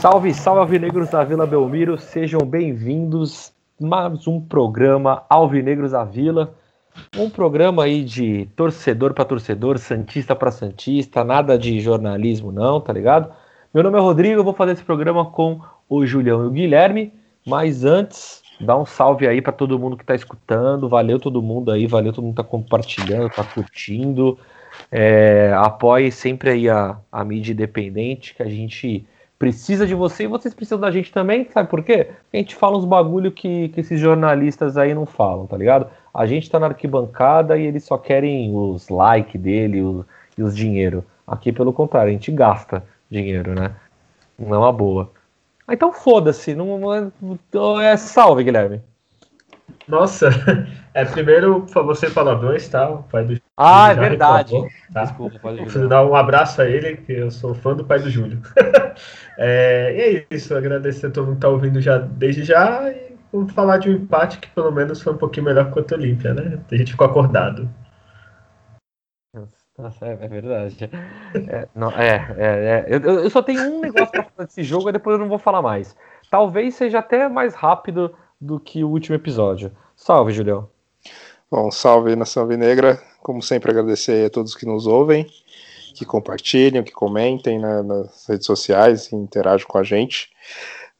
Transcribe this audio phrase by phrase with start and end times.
[0.00, 6.54] Salve, salve Alvinegros da Vila Belmiro, sejam bem-vindos mais um programa Alvinegros da Vila.
[7.16, 12.92] Um programa aí de torcedor para torcedor, santista para santista, nada de jornalismo não, tá
[12.92, 13.32] ligado?
[13.72, 17.12] Meu nome é Rodrigo, eu vou fazer esse programa com o Julião e o Guilherme,
[17.46, 21.70] mas antes, dá um salve aí para todo mundo que tá escutando, valeu todo mundo
[21.70, 24.38] aí, valeu todo mundo que tá compartilhando, tá curtindo.
[24.90, 29.06] É, apoie sempre aí a, a mídia independente, que a gente
[29.38, 32.10] precisa de você e vocês precisam da gente também, sabe por quê?
[32.32, 35.88] A gente fala uns bagulho que, que esses jornalistas aí não falam, tá ligado?
[36.12, 40.04] A gente tá na arquibancada e eles só querem os like dele os,
[40.36, 41.04] e os dinheiro.
[41.26, 43.76] Aqui, pelo contrário, a gente gasta dinheiro, né?
[44.38, 45.12] Não é uma boa.
[45.70, 48.80] Então foda-se, não, não é, é salve, Guilherme.
[49.88, 50.28] Nossa,
[50.92, 52.90] é primeiro você palavrões, tá?
[52.90, 54.52] O pai do Ah, é verdade.
[54.52, 55.02] Reclamou, tá?
[55.04, 58.40] Desculpa, dar um abraço a ele, que eu sou fã do pai do Júlio.
[59.38, 63.16] é, e é isso, agradecer a todo mundo que tá ouvindo já desde já e
[63.32, 66.34] vamos falar de um empate que pelo menos foi um pouquinho melhor que o Olímpia,
[66.34, 66.58] né?
[66.70, 67.68] A gente ficou acordado.
[69.78, 70.90] Nossa, é, é verdade.
[71.48, 72.86] É, não, é, é, é.
[72.88, 75.38] Eu, eu só tenho um negócio pra falar desse jogo e depois eu não vou
[75.38, 75.96] falar mais.
[76.28, 79.72] Talvez seja até mais rápido do que o último episódio.
[79.96, 80.68] Salve, Julião.
[81.50, 83.02] Bom, salve Nação Vinegra.
[83.22, 85.26] Como sempre, agradecer a todos que nos ouvem,
[85.94, 90.28] que compartilham, que comentem né, nas redes sociais e interagem com a gente.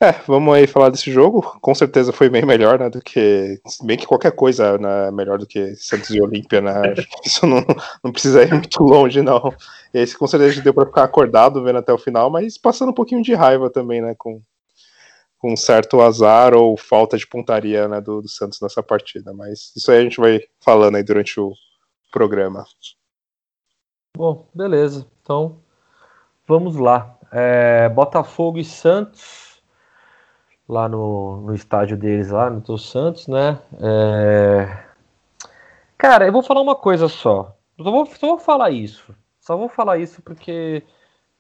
[0.01, 1.43] É, vamos aí falar desse jogo.
[1.61, 3.61] Com certeza foi bem melhor, né, do que.
[3.83, 6.95] Bem que qualquer coisa né, melhor do que Santos e Olímpia, né?
[7.27, 7.65] Isso não,
[8.03, 9.53] não precisa ir muito longe, não.
[9.93, 13.23] Esse com certeza deu para ficar acordado vendo até o final, mas passando um pouquinho
[13.23, 14.15] de raiva também, né?
[14.17, 14.41] Com,
[15.39, 19.33] com certo azar ou falta de pontaria né, do, do, Santos nessa partida.
[19.33, 21.53] Mas isso aí a gente vai falando aí durante o
[22.11, 22.65] programa.
[24.17, 25.07] Bom, beleza.
[25.23, 25.61] Então,
[26.47, 27.17] vamos lá.
[27.31, 29.63] É, Botafogo e Santos,
[30.69, 33.61] lá no, no estádio deles, lá no Teu Santos, né?
[33.81, 34.85] É...
[35.97, 37.57] Cara, eu vou falar uma coisa só.
[37.81, 39.15] Só vou, só vou falar isso.
[39.41, 40.83] Só vou falar isso porque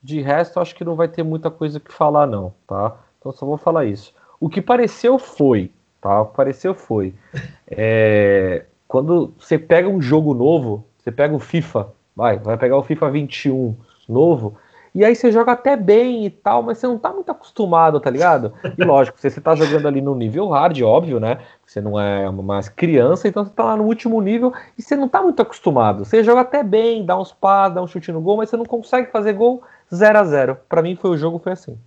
[0.02, 2.96] de resto acho que não vai ter muita coisa que falar, não, tá?
[3.28, 4.14] Então só vou falar isso.
[4.40, 6.22] O que pareceu foi, tá?
[6.22, 7.14] O que pareceu foi.
[7.70, 12.82] É, quando você pega um jogo novo, você pega o FIFA, vai, vai pegar o
[12.82, 13.76] FIFA 21
[14.08, 14.56] novo,
[14.94, 18.08] e aí você joga até bem e tal, mas você não tá muito acostumado, tá
[18.08, 18.54] ligado?
[18.76, 21.38] E lógico, você, você tá jogando ali no nível hard, óbvio, né?
[21.66, 25.08] Você não é mais criança, então você tá lá no último nível e você não
[25.08, 26.06] tá muito acostumado.
[26.06, 28.64] Você joga até bem, dá uns passos, dá um chute no gol, mas você não
[28.64, 29.62] consegue fazer gol
[29.94, 31.78] 0 a 0 Para mim foi o jogo, foi assim.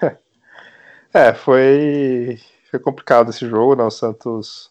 [1.12, 2.38] É, foi,
[2.70, 3.82] foi complicado esse jogo, né?
[3.82, 4.70] O Santos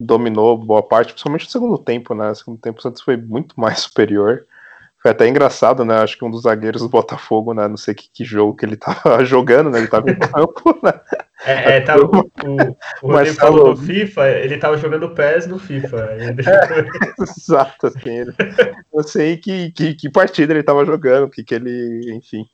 [0.00, 2.28] dominou boa parte, principalmente no segundo tempo, né?
[2.28, 4.46] No segundo tempo o Santos foi muito mais superior.
[5.02, 5.98] Foi até engraçado, né?
[5.98, 7.68] Acho que um dos zagueiros do Botafogo, né?
[7.68, 9.78] Não sei que, que jogo que ele tava jogando, né?
[9.78, 10.98] Ele tava em campo, né?
[11.44, 12.08] É, é tá, o,
[13.02, 16.16] o, falou do FIFA, ele tava jogando PES no FIFA.
[16.18, 16.42] Ele...
[16.48, 18.08] É, exato, assim.
[18.08, 18.32] Ele,
[18.92, 22.46] não sei que, que, que partida ele tava jogando, que, que ele, enfim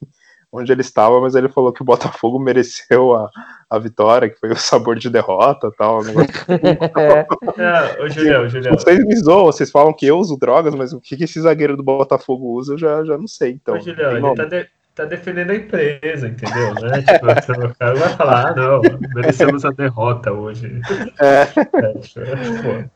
[0.53, 3.31] onde ele estava, mas ele falou que o Botafogo mereceu a,
[3.71, 6.01] a vitória, que foi o sabor de derrota e tal.
[7.59, 8.75] é, ô, Julião, Julião.
[8.75, 11.77] Vocês me zoam, vocês falam que eu uso drogas, mas o que, que esse zagueiro
[11.77, 13.53] do Botafogo usa, eu já, já não sei.
[13.53, 16.75] Então, ô, Julião, ele tá, de, tá, defendendo a empresa, entendeu?
[16.75, 17.01] Né?
[17.43, 18.81] Tipo, o cara vai falar, ah, não,
[19.15, 20.81] merecemos a derrota hoje.
[21.19, 21.43] É.
[21.43, 22.91] é, tipo,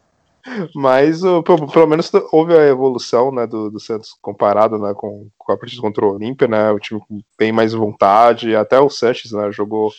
[0.74, 5.52] mas o, pelo menos houve a evolução né, do, do Santos comparado né, com, com
[5.52, 6.70] a partida contra o Olímpia, né?
[6.70, 7.00] O time
[7.36, 9.90] tem mais vontade, até o Sanches né, jogou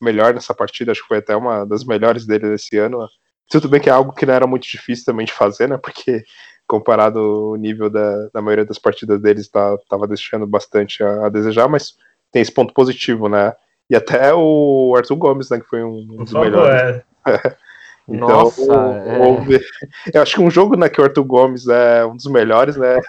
[0.00, 3.06] melhor nessa partida, acho que foi até uma das melhores dele desse ano.
[3.48, 5.76] Tudo bem que é algo que não era muito difícil também de fazer, né?
[5.76, 6.24] Porque
[6.66, 11.28] comparado o nível da, da maioria das partidas deles estava tá, deixando bastante a, a,
[11.28, 11.96] desejar, mas
[12.30, 13.52] tem esse ponto positivo, né?
[13.90, 17.02] E até o Arthur Gomes, né, que foi um, um dos melhores.
[17.26, 17.56] É.
[18.08, 18.62] Então, Nossa,
[19.06, 20.14] é...
[20.14, 23.00] eu acho que um jogo né, que o Arthur Gomes é um dos melhores, né?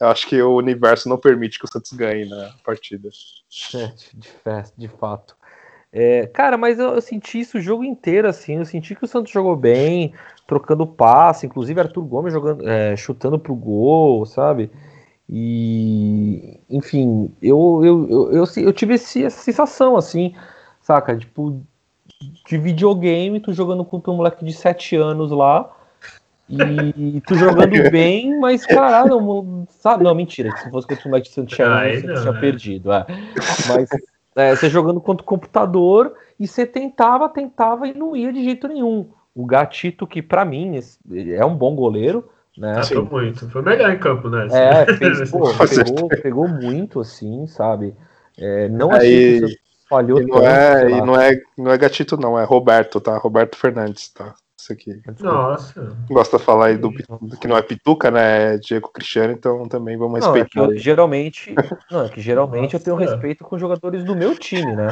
[0.00, 3.08] Eu acho que o universo não permite que o Santos ganhe na partida.
[3.74, 5.36] É, de, de fato.
[5.92, 8.56] É, cara, mas eu, eu, senti isso o jogo inteiro, assim.
[8.56, 10.12] Eu senti que o Santos jogou bem,
[10.46, 14.70] trocando passe, inclusive Arthur Gomes jogando, é, chutando pro gol, sabe?
[15.28, 20.34] E, enfim, eu, eu, eu, eu, eu tive essa sensação, assim,
[20.80, 21.16] saca?
[21.16, 21.62] Tipo,
[22.20, 25.70] de videogame, tu jogando contra um moleque de 7 anos lá,
[26.48, 30.02] E tu jogando bem, mas caralho, não, sabe?
[30.02, 30.50] Não, mentira.
[30.56, 32.40] Se fosse contra o Max Santiago, você não, tinha é.
[32.40, 32.92] perdido.
[32.92, 33.06] É.
[33.68, 33.88] Mas
[34.34, 38.66] é, você jogando contra o computador e você tentava, tentava e não ia de jeito
[38.66, 39.10] nenhum.
[39.34, 40.80] O Gatito, que para mim
[41.12, 42.78] é um bom goleiro, né?
[42.78, 43.48] Acertou muito.
[43.50, 44.48] Foi melhor em campo, né?
[44.50, 47.94] É, fez, pô, pegou, pegou muito, assim, sabe?
[48.36, 52.16] É, não achei que falhou e não tanto, é, E não é, não é Gatito,
[52.16, 53.16] não, é Roberto, tá?
[53.18, 54.34] Roberto Fernandes, tá?
[54.60, 55.00] Isso aqui.
[55.20, 55.96] Nossa.
[56.10, 58.54] Gosta de falar aí do, do, que não é Pituca, né?
[58.54, 60.64] É Diego Cristiano, então também vamos não, respeitar.
[60.64, 61.54] É que eu, geralmente,
[61.90, 62.76] não, é que geralmente Nossa.
[62.76, 64.88] eu tenho respeito com jogadores do meu time, né?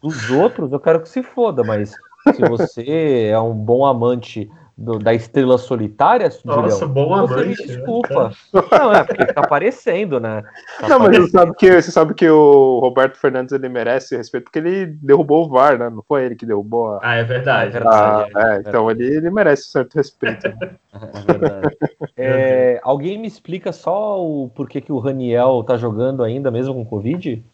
[0.00, 1.90] Dos outros eu quero que se foda, mas
[2.34, 4.48] se você é um bom amante
[4.80, 7.34] do, da estrela solitária, Nossa, Julião, bom amante.
[7.34, 8.32] Me né, desculpa.
[8.52, 10.42] Né, não, é porque tá aparecendo, né?
[10.80, 14.44] Tá não, mas você sabe, que, você sabe que o Roberto Fernandes ele merece respeito
[14.44, 15.90] porque ele derrubou o VAR, né?
[15.90, 17.00] Não foi ele que derrubou a...
[17.02, 17.76] Ah, é verdade.
[17.76, 20.48] É verdade ah, é, é, então ele, ele merece um certo respeito.
[20.92, 21.76] É verdade.
[22.16, 26.84] É, alguém me explica só o porquê que o Raniel tá jogando ainda, mesmo com
[26.84, 27.44] Covid?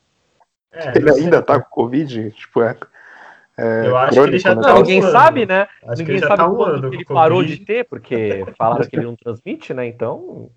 [0.73, 2.31] É, ele ainda tá com Covid?
[2.31, 2.75] Tipo, é,
[3.59, 4.63] é, eu acho crônico, que ele já né?
[4.63, 5.69] tá não, Ninguém sabe, né?
[5.89, 9.73] Acho ninguém sabe tá quando ele parou de ter, porque falaram que ele não transmite,
[9.73, 9.87] né?
[9.87, 10.51] Então.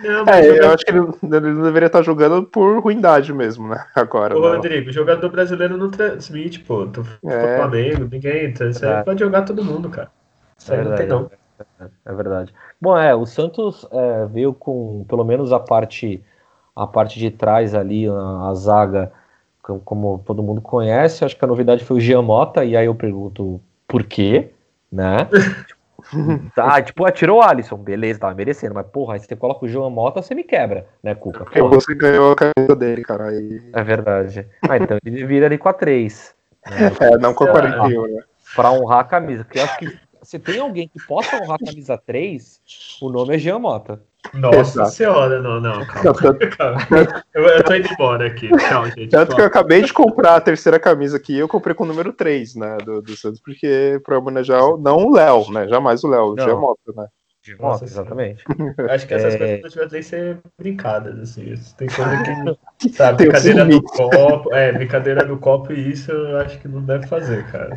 [0.00, 0.74] Não, é, eu jogador...
[0.74, 3.86] acho que ele, ele, não deveria estar jogando por ruindade mesmo, né?
[3.96, 4.36] Agora.
[4.36, 6.86] Ô, Rodrigo, jogador brasileiro não transmite, pô.
[6.86, 7.56] Tu é.
[7.56, 8.68] Flamengo, ninguém entra.
[8.68, 10.10] Isso aí pode jogar todo mundo, cara.
[10.58, 11.38] Isso aí é verdade, não tem,
[11.80, 11.88] não.
[12.04, 12.54] É verdade.
[12.80, 16.22] Bom, é, o Santos é, veio com pelo menos a parte
[16.76, 19.10] a parte de trás ali, a, a zaga
[19.84, 23.60] como todo mundo conhece, acho que a novidade foi o Giamota, e aí eu pergunto
[23.86, 24.50] por quê,
[24.90, 25.28] né?
[26.54, 29.90] tá, tipo, atirou o Alisson, beleza, tava merecendo, mas porra, aí você coloca o João
[29.90, 31.44] Mota, você me quebra, né, Cuca?
[31.44, 33.28] Porque você ganhou a camisa dele, cara.
[33.28, 33.62] Aí...
[33.72, 34.46] É verdade.
[34.68, 36.34] Ah, então ele vira ali com a 3.
[36.70, 36.92] Né?
[37.00, 38.22] É, não com a 41, né?
[38.54, 41.64] Pra honrar a camisa, porque eu acho que se tem alguém que possa honrar a
[41.64, 42.60] camisa 3,
[43.00, 44.02] o nome é Jean Mota.
[44.34, 44.90] Nossa Exato.
[44.90, 46.34] senhora, não, não, calma.
[46.56, 47.24] calma.
[47.32, 48.48] Eu, eu tô indo embora aqui.
[48.48, 49.08] Tchau, gente.
[49.08, 52.12] Tanto que eu acabei de comprar a terceira camisa aqui, eu comprei com o número
[52.12, 56.34] 3, né, do, do Santos, porque pra homenagear não o Léo, né, jamais o Léo,
[56.34, 57.06] o Giamotto, né.
[57.58, 58.44] Nossa, exatamente.
[58.90, 59.58] Acho que essas é...
[59.58, 61.54] coisas não devem ser brincadas, assim.
[61.76, 62.92] Tem coisa que.
[62.92, 64.54] Sabe, brincadeira do copo.
[64.54, 67.74] É, brincadeira do copo e isso eu acho que não deve fazer, cara.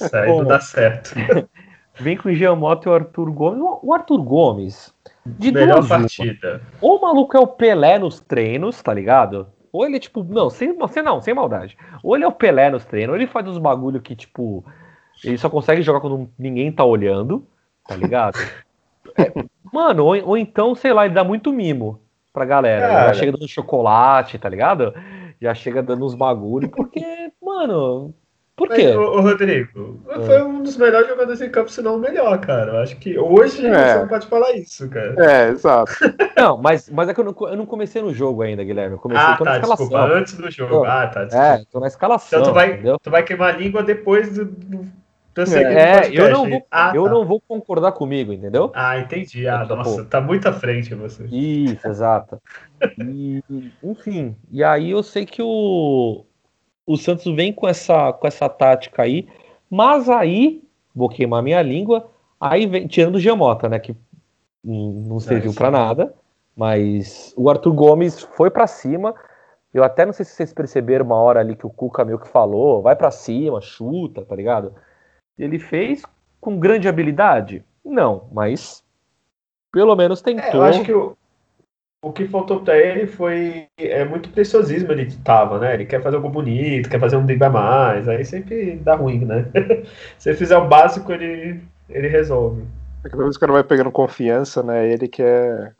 [0.00, 1.14] Isso aí Bom, não dá certo.
[2.00, 3.60] Vem com o Giamotto e o Arthur Gomes.
[3.82, 4.93] O Arthur Gomes,
[5.26, 6.62] de Melhor duas partida.
[6.80, 6.92] Uma.
[6.92, 9.46] Ou o maluco é o Pelé nos treinos, tá ligado?
[9.72, 11.76] Ou ele tipo, não, sem, sem não, sem maldade.
[12.02, 14.64] Ou ele é o Pelé nos treinos, ou ele faz uns bagulho que, tipo,
[15.24, 17.46] ele só consegue jogar quando ninguém tá olhando,
[17.86, 18.38] tá ligado?
[19.18, 19.32] é,
[19.72, 22.00] mano, ou, ou, então, sei lá, ele dá muito mimo
[22.32, 23.08] pra galera.
[23.08, 24.94] Já chega dando chocolate, tá ligado?
[25.40, 28.14] Já chega dando uns bagulho, porque, mano,
[28.56, 28.94] por quê?
[28.94, 30.20] Mas, ô, Rodrigo, é.
[30.20, 32.72] foi um dos melhores jogadores em campo, se não o melhor, cara.
[32.72, 33.70] Eu acho que hoje é.
[33.72, 35.14] você não pode falar isso, cara.
[35.18, 35.92] É, exato.
[36.36, 38.96] Não, mas, mas é que eu não, eu não comecei no jogo ainda, Guilherme.
[38.96, 39.88] Eu comecei ah, tô tá, na escalação.
[39.88, 40.84] Desculpa, antes do jogo.
[40.84, 41.24] ah, tá.
[41.24, 41.46] Desculpa.
[41.46, 42.40] É, tô na escalação.
[42.40, 44.44] Então tu vai, tu vai queimar a língua depois do.
[44.44, 44.84] do...
[45.36, 47.10] É, eu, não vou, ah, eu tá.
[47.10, 48.70] não vou concordar comigo, entendeu?
[48.74, 49.48] Ah, entendi.
[49.48, 51.24] Ah, nossa, tá muito à frente você.
[51.24, 52.40] Isso, exato.
[52.98, 53.42] E,
[53.82, 56.24] enfim, e aí eu sei que o,
[56.86, 59.26] o Santos vem com essa, com essa tática aí,
[59.70, 60.62] mas aí,
[60.94, 62.10] vou queimar minha língua,
[62.40, 63.96] aí vem, tirando o Giamota, né, que
[64.62, 66.14] não serviu é, para nada,
[66.56, 69.14] mas o Arthur Gomes foi para cima,
[69.72, 72.28] eu até não sei se vocês perceberam uma hora ali que o Cuca meio que
[72.28, 74.72] falou, vai para cima, chuta, tá ligado?
[75.36, 76.02] Ele fez
[76.40, 77.64] com grande habilidade?
[77.84, 78.84] Não, mas
[79.72, 80.44] pelo menos tentou.
[80.44, 81.16] É, eu acho que o,
[82.04, 85.72] o que faltou para ele foi é muito preciosismo ele tava, né?
[85.72, 89.24] Ele quer fazer algo bonito, quer fazer um drible a mais, aí sempre dá ruim,
[89.24, 89.46] né?
[90.18, 92.62] Se ele fizer o básico, ele, ele resolve.
[93.04, 94.86] É que o cara vai pegando confiança, né?
[94.86, 95.74] Ele quer,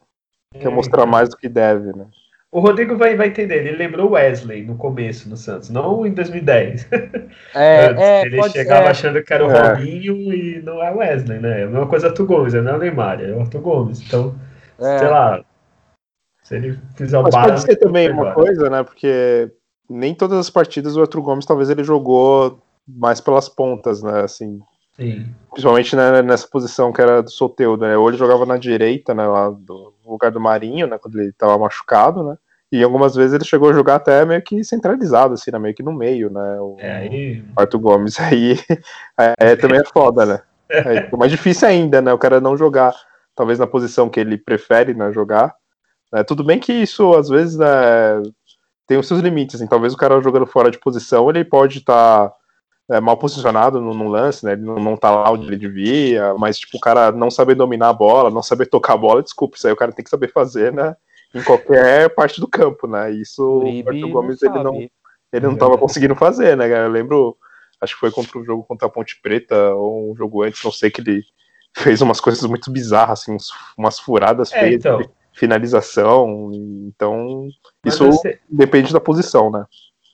[0.59, 1.13] quer é, mostrar então.
[1.13, 2.07] mais do que deve, né?
[2.51, 6.89] O Rodrigo vai, vai entender, ele lembrou Wesley no começo no Santos, não em 2010.
[7.55, 8.91] É, é, ele chegava ser.
[8.91, 9.61] achando que era o é.
[9.61, 11.61] Robinho e não é Wesley, né?
[11.61, 14.01] É a mesma coisa Arthur Gomes, não é o Neymar, é o Arthur Gomes.
[14.01, 14.35] Então,
[14.81, 14.99] é.
[14.99, 15.45] sei lá,
[16.45, 18.85] se ele fizer o Mas pode ser também uma coisa, né?
[18.85, 19.51] Porque
[19.91, 24.21] nem todas as partidas o Arthur Gomes talvez ele jogou mais pelas pontas, né?
[24.21, 24.61] Assim,
[24.97, 25.27] Sim.
[25.51, 27.97] Principalmente né, nessa posição que era do Soteudo, né?
[27.97, 29.27] Ou ele jogava na direita, né?
[29.27, 30.99] Lá do lugar do Marinho, né?
[30.99, 32.37] Quando ele estava machucado, né?
[32.71, 35.59] E algumas vezes ele chegou a jogar até meio que centralizado, assim, né?
[35.59, 36.61] Meio que no meio, né?
[36.61, 37.45] O, é, aí...
[37.57, 38.59] Arthur Gomes aí
[39.19, 40.41] é, é, também é foda, né?
[40.69, 42.13] É mais difícil ainda, né?
[42.13, 42.95] O cara não jogar,
[43.35, 45.13] talvez na posição que ele prefere, né?
[45.13, 45.55] Jogar.
[46.15, 47.67] É, tudo bem que isso, às vezes, né,
[48.87, 49.57] tem os seus limites.
[49.57, 52.37] Assim, talvez o cara jogando fora de posição, ele pode estar tá
[52.91, 54.53] é, mal posicionado no, no, lance, né?
[54.53, 57.89] Ele não, não tá lá onde ele devia, mas tipo, o cara não saber dominar
[57.89, 60.31] a bola, não saber tocar a bola, desculpa, isso aí o cara tem que saber
[60.31, 60.95] fazer, né?
[61.35, 63.11] Em qualquer parte do campo, né?
[63.11, 64.89] Isso o Arthur Gomes ele não,
[65.33, 66.69] ele não tava conseguindo fazer, né?
[66.85, 67.37] Eu lembro,
[67.81, 70.71] acho que foi contra o jogo contra a Ponte Preta, ou um jogo antes, não
[70.71, 71.23] sei, que ele
[71.77, 73.37] fez umas coisas muito bizarras, assim,
[73.77, 75.01] umas furadas é, feias, então.
[75.35, 76.51] Finalização,
[76.87, 77.49] então
[77.85, 78.39] Mas isso você...
[78.49, 79.65] depende da posição, né?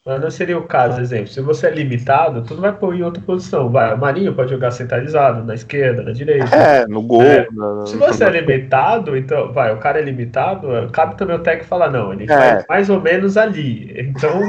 [0.05, 3.03] Mas não seria o caso, exemplo, se você é limitado, tu não vai pôr em
[3.03, 3.69] outra posição.
[3.69, 6.57] Vai, o Marinho pode jogar centralizado, na esquerda, na direita.
[6.57, 7.23] É, no gol.
[7.23, 7.47] É.
[7.53, 7.85] Na...
[7.85, 11.91] Se você é limitado, então, vai, o cara é limitado, cabe também o técnico falar,
[11.91, 12.27] não, ele é.
[12.27, 13.95] faz mais ou menos ali.
[14.01, 14.41] Então,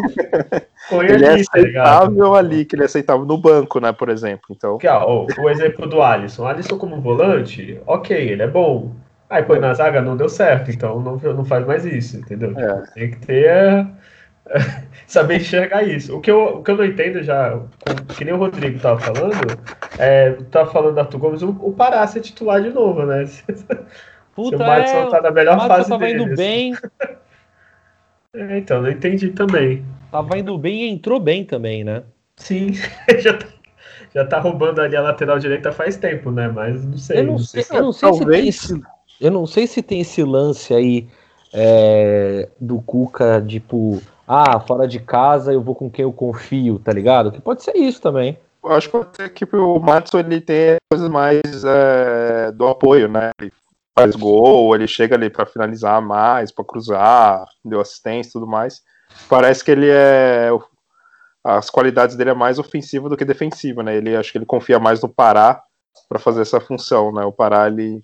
[0.90, 3.92] põe ele ali, é tá aceitável tá ali, que ele é aceitável no banco, né,
[3.92, 4.46] por exemplo.
[4.52, 4.78] Então...
[4.78, 6.44] Aqui, ó, o, o exemplo do Alisson.
[6.44, 8.96] O Alisson como volante, ok, ele é bom.
[9.32, 12.54] Aí põe na zaga, não deu certo, então não, não faz mais isso, entendeu?
[12.60, 12.84] É.
[12.94, 13.88] Tem que ter
[15.08, 16.18] saber enxergar isso.
[16.18, 17.58] O que, eu, o que eu não entendo já,
[18.18, 19.58] que nem o Rodrigo tava falando,
[19.98, 23.24] é, tava falando da Arthur Gomes, o, o Pará ser titular de novo, né?
[24.36, 26.24] Puta, Se o Madison é, tá na melhor fase tava dele.
[26.24, 26.76] indo bem.
[28.34, 29.84] É, então, não entendi também.
[30.10, 32.02] Tava indo bem e entrou bem também, né?
[32.38, 32.72] Sim,
[33.20, 33.46] já tá,
[34.16, 36.48] já tá roubando ali a lateral direita faz tempo, né?
[36.48, 37.20] Mas não sei.
[37.20, 38.56] Eu não, não sei, sei, eu não sei talvez...
[38.56, 38.82] se
[39.22, 41.08] eu não sei se tem esse lance aí
[41.54, 46.92] é, do Cuca, tipo, ah, fora de casa eu vou com quem eu confio, tá
[46.92, 47.32] ligado?
[47.32, 48.38] Que pode ser isso também.
[48.64, 53.30] Eu acho que ser que o Matson ele tem coisas mais é, do apoio, né?
[53.40, 53.52] Ele
[53.98, 58.82] faz gol, ele chega ali para finalizar mais, para cruzar, deu assistência e tudo mais.
[59.30, 60.50] Parece que ele é
[61.44, 63.96] as qualidades dele é mais ofensiva do que defensiva, né?
[63.98, 65.62] Ele acho que ele confia mais no Pará
[66.08, 67.26] para fazer essa função, né?
[67.26, 68.02] O Pará ele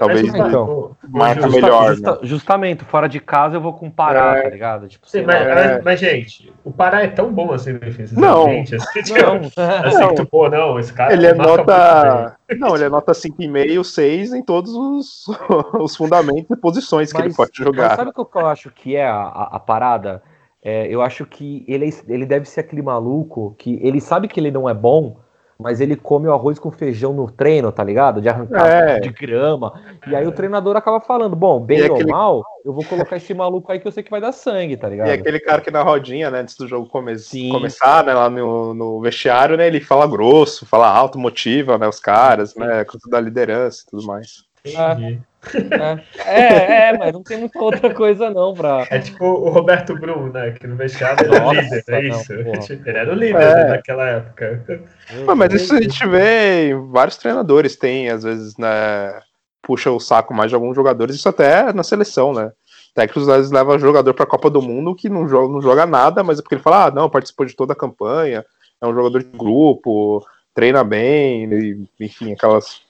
[0.00, 1.88] Talvez então, marca justa, melhor.
[1.90, 2.18] Justa, né?
[2.22, 4.42] Justamente, fora de casa eu vou com o Pará, é.
[4.44, 4.88] tá ligado?
[4.88, 5.82] Tipo, Sim, mas, é.
[5.84, 8.72] mas, gente, o Pará é tão bom assim defensivamente.
[8.72, 9.50] Não, assim, não,
[9.84, 10.14] assim não.
[10.14, 11.12] que, pô, não, esse cara.
[11.12, 12.34] Ele é nota.
[12.58, 15.26] Não, ele é nota 5,5, 6 em todos os,
[15.78, 17.88] os fundamentos e posições mas, que ele pode jogar.
[17.88, 20.22] Mas sabe o que eu acho que é a, a, a parada?
[20.62, 24.50] É, eu acho que ele, ele deve ser aquele maluco que ele sabe que ele
[24.50, 25.18] não é bom
[25.60, 28.20] mas ele come o arroz com feijão no treino, tá ligado?
[28.20, 29.00] De arrancar é.
[29.00, 29.80] de grama.
[30.06, 32.10] E aí o treinador acaba falando: bom, bem ou aquele...
[32.10, 34.88] mal, eu vou colocar esse maluco aí que eu sei que vai dar sangue, tá
[34.88, 35.08] ligado?
[35.08, 37.14] E aquele cara que na rodinha, né, antes do jogo come...
[37.50, 42.00] começar, né, lá no, no, vestiário, né, ele fala grosso, fala alto, motiva, né, os
[42.00, 44.49] caras, né, da liderança e tudo mais.
[44.64, 45.18] É.
[45.54, 48.86] É, é, é, mas não tem muita outra coisa não pra.
[48.90, 50.50] É tipo o Roberto Brum, né?
[50.50, 52.34] Que no vestiário ele era líder, é isso?
[52.34, 52.52] Não,
[52.86, 53.54] ele era o líder é.
[53.54, 54.84] né, naquela época.
[55.26, 59.18] Não, mas isso a gente vê vários treinadores têm, às vezes, né?
[59.62, 62.52] Puxa o saco mais de alguns jogadores, isso até na seleção, né?
[62.94, 65.86] Técnicos às vezes leva jogador para a Copa do Mundo que não joga, não joga
[65.86, 68.44] nada, mas é porque ele fala, ah, não, participou de toda a campanha,
[68.80, 72.82] é um jogador de grupo, treina bem, enfim, aquelas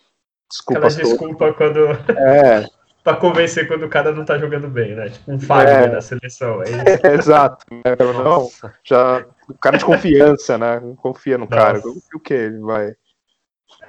[0.50, 0.86] Desculpa.
[0.86, 1.78] Aquela desculpa quando.
[2.18, 2.66] É.
[3.02, 5.08] pra convencer quando o cara não tá jogando bem, né?
[5.08, 5.88] Tipo um Fagner é.
[5.88, 6.62] da seleção.
[6.62, 6.68] É,
[7.02, 7.64] é exato.
[7.70, 7.96] Né?
[8.22, 8.48] Não,
[8.84, 10.80] já, o cara de confiança, né?
[10.96, 11.56] Confia no Nossa.
[11.56, 11.80] cara.
[12.14, 12.94] O que ele vai.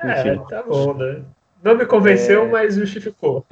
[0.04, 0.44] É, Enfim.
[0.48, 1.24] tá bom, né?
[1.64, 2.48] Não me convenceu, é...
[2.48, 3.46] mas justificou.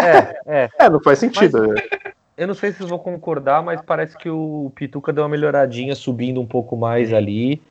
[0.00, 0.68] É, é.
[0.78, 1.68] É, não faz sentido.
[1.68, 5.30] Mas, eu não sei se vocês vão concordar, mas parece que o Pituca deu uma
[5.30, 7.62] melhoradinha, subindo um pouco mais ali.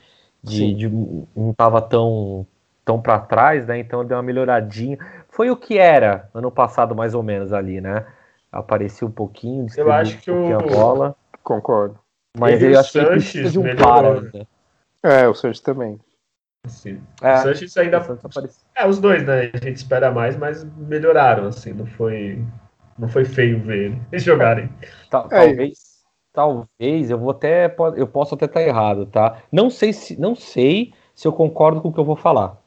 [0.43, 0.87] De, de
[1.35, 2.45] não tava tão
[2.85, 3.79] tão para trás, né?
[3.79, 4.97] Então deu uma melhoradinha.
[5.27, 8.05] Foi o que era ano passado, mais ou menos, ali, né?
[8.51, 10.55] Apareceu um pouquinho, eu acho que um o...
[10.55, 11.15] a bola.
[11.43, 11.99] Concordo.
[12.37, 14.47] Mas eu acho Sanches que de um para né?
[15.03, 15.99] É, o Sanches também.
[16.67, 17.01] Sim.
[17.21, 17.99] É, o Sanches ainda.
[17.99, 18.19] O
[18.75, 19.51] é, os dois, né?
[19.53, 21.73] A gente espera mais, mas melhoraram, assim.
[21.73, 22.43] Não foi,
[22.97, 24.69] não foi feio ver eles jogarem.
[25.09, 25.47] Tal, é.
[25.47, 25.95] Talvez.
[26.33, 27.73] Talvez, eu vou até.
[27.95, 29.41] Eu posso até estar errado, tá?
[29.51, 30.19] Não sei se.
[30.19, 32.57] Não sei se eu concordo com o que eu vou falar.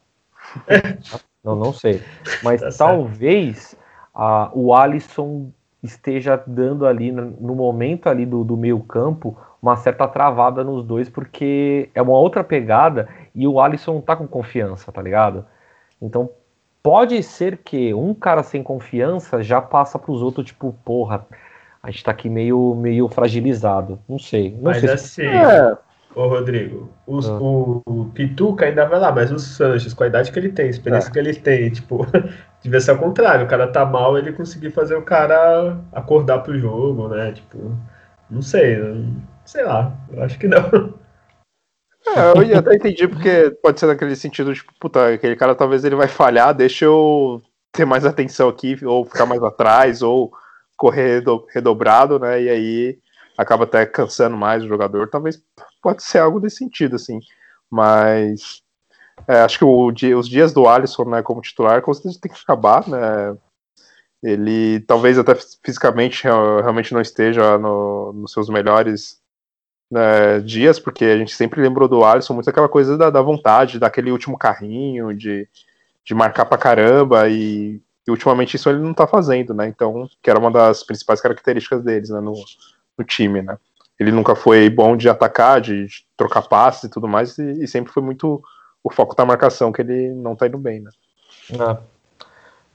[1.44, 2.02] Não, não sei.
[2.42, 3.76] Mas tá talvez
[4.14, 5.50] a, o Alisson
[5.82, 11.08] esteja dando ali, no momento ali do, do meio campo, uma certa travada nos dois,
[11.08, 15.44] porque é uma outra pegada e o Alisson não tá com confiança, tá ligado?
[16.00, 16.30] Então
[16.82, 21.26] pode ser que um cara sem confiança já passa para os outros, tipo, porra,
[21.82, 24.00] a gente tá aqui meio, meio fragilizado.
[24.08, 24.52] Não sei.
[24.52, 25.26] Não Mas sei assim, se...
[25.26, 25.76] é,
[26.14, 27.38] Ô, Rodrigo, os, ah.
[27.38, 30.66] o, o, Pituca ainda vai lá, mas o Sanches, com a idade que ele tem,
[30.66, 31.12] a experiência é.
[31.12, 32.06] que ele tem, tipo,
[32.62, 33.44] devia ser ao contrário.
[33.44, 37.32] O cara tá mal, ele conseguir fazer o cara acordar pro jogo, né?
[37.32, 37.76] Tipo,
[38.30, 38.78] não sei,
[39.44, 40.94] sei lá, eu acho que não.
[42.16, 45.94] É, eu até entendi, porque pode ser naquele sentido, tipo, puta, aquele cara talvez ele
[45.94, 50.32] vai falhar, deixa eu ter mais atenção aqui, ou ficar mais atrás, ou
[50.76, 51.22] correr
[51.52, 52.42] redobrado, né?
[52.42, 52.98] E aí
[53.36, 55.08] acaba até cansando mais o jogador.
[55.08, 55.40] Talvez
[55.82, 57.20] pode ser algo desse sentido, assim.
[57.70, 58.62] Mas
[59.26, 62.38] é, acho que o, os dias do Alisson, né, como titular, com certeza tem que
[62.40, 63.36] acabar, né?
[64.22, 69.20] Ele talvez até fisicamente realmente não esteja no, nos seus melhores
[69.90, 73.78] né, dias, porque a gente sempre lembrou do Alisson muito aquela coisa da, da vontade,
[73.78, 75.48] daquele último carrinho, de,
[76.04, 79.68] de marcar pra caramba, e, e, ultimamente isso ele não tá fazendo, né?
[79.68, 82.34] Então, que era uma das principais características deles né, no,
[82.98, 83.56] no time, né?
[83.98, 87.68] Ele nunca foi bom de atacar, de, de trocar passes e tudo mais, e, e
[87.68, 88.42] sempre foi muito
[88.82, 90.90] o foco da marcação, que ele não tá indo bem, né?
[91.58, 91.78] Ah.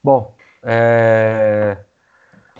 [0.02, 1.78] Bom, é...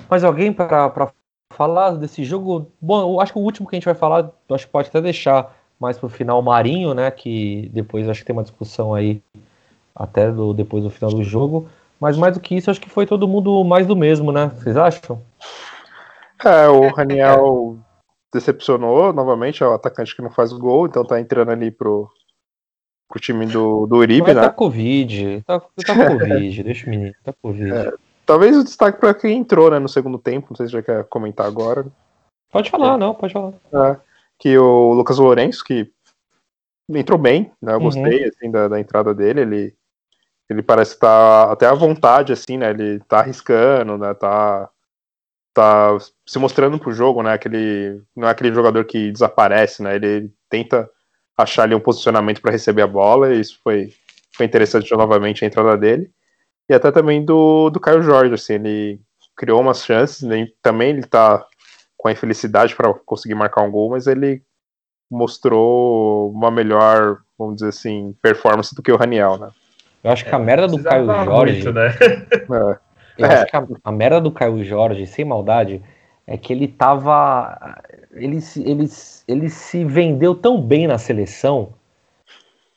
[0.09, 1.13] mais alguém para
[1.51, 2.71] falar desse jogo?
[2.81, 5.01] Bom, eu acho que o último que a gente vai falar, acho que pode até
[5.01, 7.11] deixar mais para o final o Marinho, né?
[7.11, 9.23] Que depois acho que tem uma discussão aí
[9.95, 11.69] até do, depois do final do jogo.
[12.01, 14.51] Mas mais do que isso, acho que foi todo mundo mais do mesmo, né?
[14.57, 15.23] Vocês acham?
[16.45, 17.79] É, o Raniel
[18.35, 22.11] decepcionou novamente, é o atacante que não faz gol, então tá entrando ali pro,
[23.09, 24.43] pro time do, do Uribe, Mas né?
[24.43, 27.73] Tá Covid, tá, tá Covid, deixa o menino, tá Covid.
[27.73, 27.93] É,
[28.27, 31.05] talvez o destaque para quem entrou, né, no segundo tempo, não sei se já quer
[31.05, 31.87] comentar agora.
[32.51, 32.97] Pode falar, é.
[32.97, 33.53] não, pode falar.
[33.73, 33.97] É,
[34.39, 35.91] que o Lucas Lourenço, que
[36.91, 37.85] entrou bem, né, eu uhum.
[37.85, 39.75] gostei, assim, da, da entrada dele, ele,
[40.51, 44.69] ele parece estar tá até à vontade, assim, né, ele tá arriscando, né, tá
[45.55, 45.97] tá
[46.27, 47.33] se mostrando pro jogo, né?
[47.33, 49.95] Aquele não é aquele jogador que desaparece, né?
[49.95, 50.91] Ele tenta
[51.39, 53.93] achar ali um posicionamento para receber a bola, e isso foi,
[54.37, 56.11] foi interessante novamente a entrada dele.
[56.69, 59.01] E até também do, do Caio Jorge, assim, ele
[59.37, 61.45] criou umas chances, né, também ele tá
[61.97, 64.43] com a infelicidade para conseguir marcar um gol, mas ele
[65.11, 69.49] mostrou uma melhor, vamos dizer assim, performance do que o Raniel, né?
[70.03, 71.55] Eu acho que a merda do Caio Jorge.
[71.55, 71.89] Muito, né?
[72.71, 72.84] é.
[73.17, 73.35] Eu é.
[73.35, 75.83] acho que a, a merda do Caio Jorge, sem maldade,
[76.27, 77.79] é que ele tava.
[78.13, 78.89] Ele, ele,
[79.27, 81.73] ele se vendeu tão bem na seleção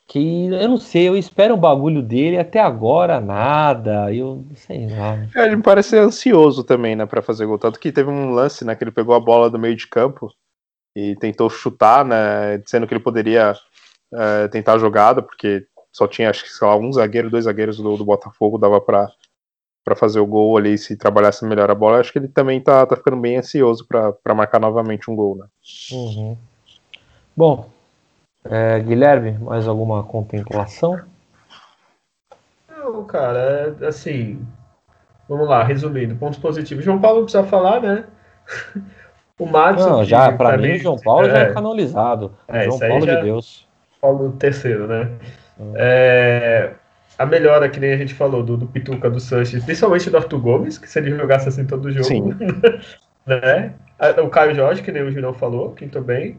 [0.07, 4.87] que eu não sei, eu espero um bagulho dele até agora nada, eu não sei
[4.87, 5.27] lá.
[5.35, 8.63] É, ele me parece ansioso também, né, para fazer gol, tanto que teve um lance,
[8.63, 10.31] né, que ele pegou a bola do meio de campo
[10.95, 13.53] e tentou chutar, né, dizendo que ele poderia
[14.13, 17.77] é, tentar a jogada, porque só tinha, acho que, sei lá, um zagueiro, dois zagueiros
[17.77, 19.11] do, do Botafogo, dava para
[19.87, 22.85] para fazer o gol ali, se trabalhasse melhor a bola, acho que ele também tá,
[22.85, 25.45] tá ficando bem ansioso para marcar novamente um gol, né?
[25.93, 26.37] Uhum.
[27.33, 27.69] Bom,
[28.43, 30.99] é, Guilherme, mais alguma contemplação?
[32.69, 34.45] Não, cara, é, assim,
[35.29, 36.83] vamos lá, resumindo, pontos positivos.
[36.83, 38.03] João Paulo não precisa falar, né?
[39.39, 39.89] o Madison.
[39.89, 42.33] Não, já, para mim, o João Paulo é, já é canonizado.
[42.45, 43.65] É, João Paulo de Deus.
[44.01, 45.11] Paulo terceiro, né?
[45.57, 45.71] Hum.
[45.77, 46.73] É,
[47.17, 50.39] a melhora, que nem a gente falou, do, do Pituca, do Sanches, principalmente do Arthur
[50.39, 52.05] Gomes, que se ele jogasse assim todo jogo.
[52.05, 52.29] Sim.
[53.25, 53.73] né?
[54.23, 56.37] O Caio Jorge, que nem o Julião falou, que entrou bem.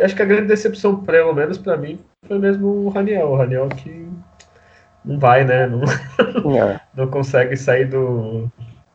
[0.00, 3.30] E acho que a grande decepção, pelo menos para mim, foi mesmo o Raniel.
[3.30, 4.08] O Raniel que
[5.04, 5.66] não vai, né?
[5.66, 5.82] Não,
[6.56, 6.80] é.
[6.94, 8.50] não consegue sair do,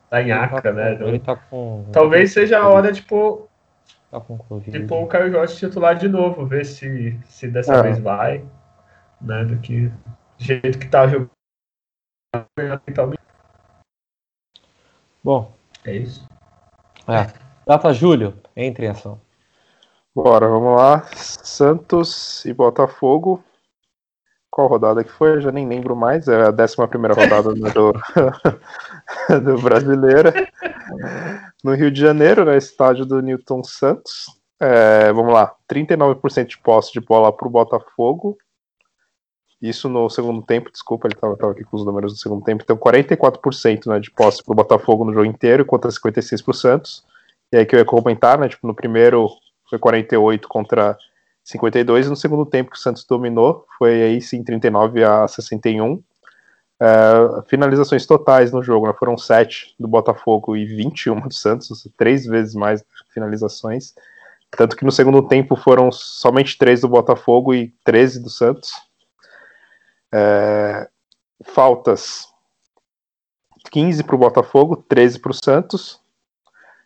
[0.10, 0.98] da nhaca, tá né?
[1.02, 3.48] ele tá com, Talvez seja a hora de pôr,
[4.10, 4.22] tá
[4.68, 7.82] de pôr o Caio Jorge titular de novo, ver se, se dessa é.
[7.84, 8.44] vez vai.
[9.20, 9.92] Né, do que
[10.38, 11.32] do jeito que tá jogando.
[15.24, 15.54] Bom.
[15.84, 16.28] É isso.
[17.08, 17.34] É.
[17.66, 19.20] Data Júlio, entre em ação.
[20.16, 21.06] Bora, vamos lá.
[21.14, 23.44] Santos e Botafogo.
[24.50, 25.36] Qual rodada que foi?
[25.36, 26.28] Eu já nem lembro mais.
[26.28, 26.76] É a 11
[27.16, 27.94] rodada do,
[29.44, 30.34] do Brasileira.
[31.64, 34.26] No Rio de Janeiro, no estádio do Newton Santos.
[34.60, 35.56] É, vamos lá.
[35.72, 38.38] 39% de posse de bola para o Botafogo.
[39.62, 42.64] Isso no segundo tempo, desculpa, ele estava aqui com os números do segundo tempo.
[42.64, 46.54] Então, 44% né, de posse para o Botafogo no jogo inteiro contra 56% para o
[46.54, 47.04] Santos.
[47.52, 48.48] E aí que eu ia comentar, né?
[48.48, 49.30] Tipo, no primeiro
[49.70, 50.98] foi 48 contra
[51.44, 56.04] 52, e no segundo tempo que o Santos dominou, foi aí sim 39 a 61.
[56.80, 56.88] É,
[57.48, 62.54] finalizações totais no jogo, né, foram 7 do Botafogo e 21 do Santos, três vezes
[62.54, 63.94] mais finalizações.
[64.52, 68.72] Tanto que no segundo tempo foram somente 3 do Botafogo e 13 do Santos.
[70.14, 70.90] É,
[71.44, 72.28] faltas
[73.70, 76.02] 15 para o Botafogo, 13 para o Santos.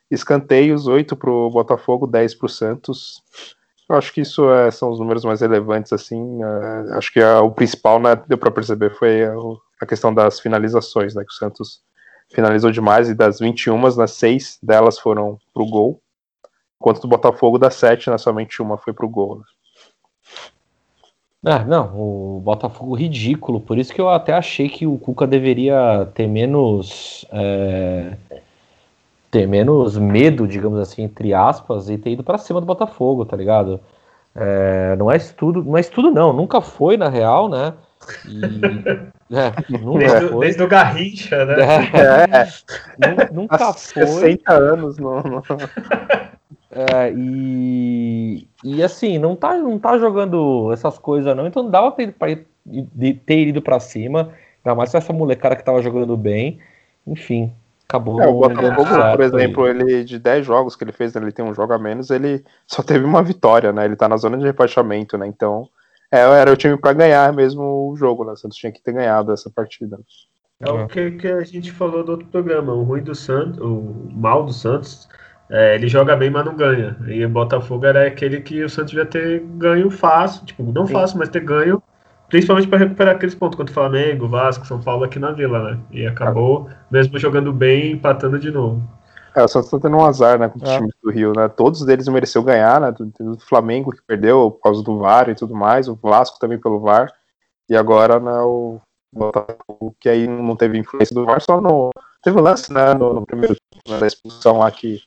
[0.10, 3.24] Escanteios, 8 para o Botafogo, 10 para o Santos.
[3.88, 6.40] Eu acho que isso é, são os números mais relevantes, assim.
[6.44, 9.24] É, acho que é, o principal, né, deu para perceber, foi
[9.82, 11.82] a, questão das finalizações, né, que o Santos
[12.34, 16.02] finalizou demais, e das 21, nas 6 delas foram para o gol.
[16.80, 19.40] Enquanto do Botafogo, das 7, né, somente uma foi para o gol.
[19.40, 19.44] Né.
[21.44, 26.08] Ah, não, o Botafogo ridículo, por isso que eu até achei que o Cuca deveria
[26.14, 28.16] ter menos é,
[29.32, 33.36] ter menos medo, digamos assim, entre aspas, e ter ido para cima do Botafogo, tá
[33.36, 33.80] ligado?
[34.36, 37.74] É, não é estudo, não é estudo não, nunca foi na real, né?
[38.28, 38.42] E,
[39.36, 40.46] é, nunca desde, foi.
[40.46, 41.56] desde o Garrincha, né?
[43.02, 44.06] É, nunca foi.
[44.06, 45.44] 60 anos no, no...
[46.72, 52.08] É, e, e assim, não tá, não tá jogando essas coisas não, então dava pra,
[52.14, 54.32] pra ir, de ter ido para cima,
[54.64, 56.60] ainda mais essa molecada que tava jogando bem.
[57.06, 57.52] Enfim,
[57.90, 58.22] acabou.
[58.22, 59.72] É, o Botafogo, por exemplo, aí.
[59.72, 62.44] ele de 10 jogos que ele fez, né, ele tem um jogo a menos, ele
[62.66, 63.84] só teve uma vitória, né?
[63.86, 65.28] Ele tá na zona de rebaixamento, né?
[65.28, 65.68] Então,
[66.12, 68.32] é, era o time para ganhar mesmo o jogo, né?
[68.32, 70.00] O Santos tinha que ter ganhado essa partida.
[70.60, 74.10] É o que, que a gente falou do outro programa, o ruim do Santos, o
[74.12, 75.10] mal do Santos
[75.52, 76.96] é, ele joga bem, mas não ganha.
[77.08, 80.94] E o Botafogo era aquele que o Santos ia ter ganho fácil, tipo, não Sim.
[80.94, 81.84] fácil, mas ter ganho,
[82.30, 85.80] principalmente para recuperar aqueles pontos contra o Flamengo, Vasco, São Paulo aqui na Vila, né?
[85.92, 88.82] E acabou, mesmo jogando bem, empatando de novo.
[89.36, 90.78] É, o Santos tá tendo um azar, né, com os é.
[90.78, 91.50] times do Rio, né?
[91.50, 92.94] Todos eles mereceu ganhar, né?
[93.20, 96.80] O Flamengo que perdeu por causa do VAR e tudo mais, o Vasco também pelo
[96.80, 97.12] VAR,
[97.70, 98.80] e agora, né, o
[99.14, 101.90] Botafogo, que aí não teve influência do VAR, só no.
[102.24, 103.56] Teve um lance, né, no, no primeiro
[103.88, 105.02] né, da expulsão lá que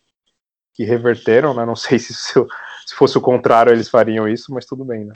[0.74, 1.64] que reverteram, né?
[1.64, 5.12] Não sei se, se fosse o contrário eles fariam isso, mas tudo bem, né?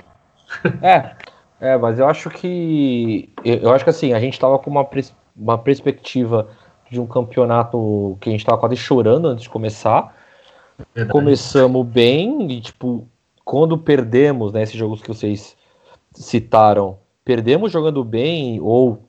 [0.81, 4.89] É, é, mas eu acho que eu acho que assim a gente estava com uma,
[5.37, 6.49] uma perspectiva
[6.91, 10.17] de um campeonato que a gente estava quase chorando antes de começar.
[10.95, 11.13] Verdade.
[11.13, 13.07] Começamos bem e tipo
[13.45, 15.57] quando perdemos, né, esses jogos que vocês
[16.13, 19.09] citaram, perdemos jogando bem ou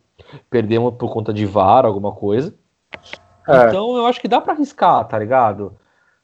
[0.50, 2.54] perdemos por conta de VAR, alguma coisa.
[3.48, 3.68] É.
[3.68, 5.74] Então eu acho que dá para arriscar, tá ligado?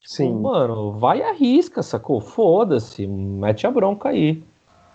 [0.05, 0.39] Sim.
[0.39, 2.21] Mano, vai e arrisca, sacou?
[2.21, 4.41] Foda-se, mete a bronca aí.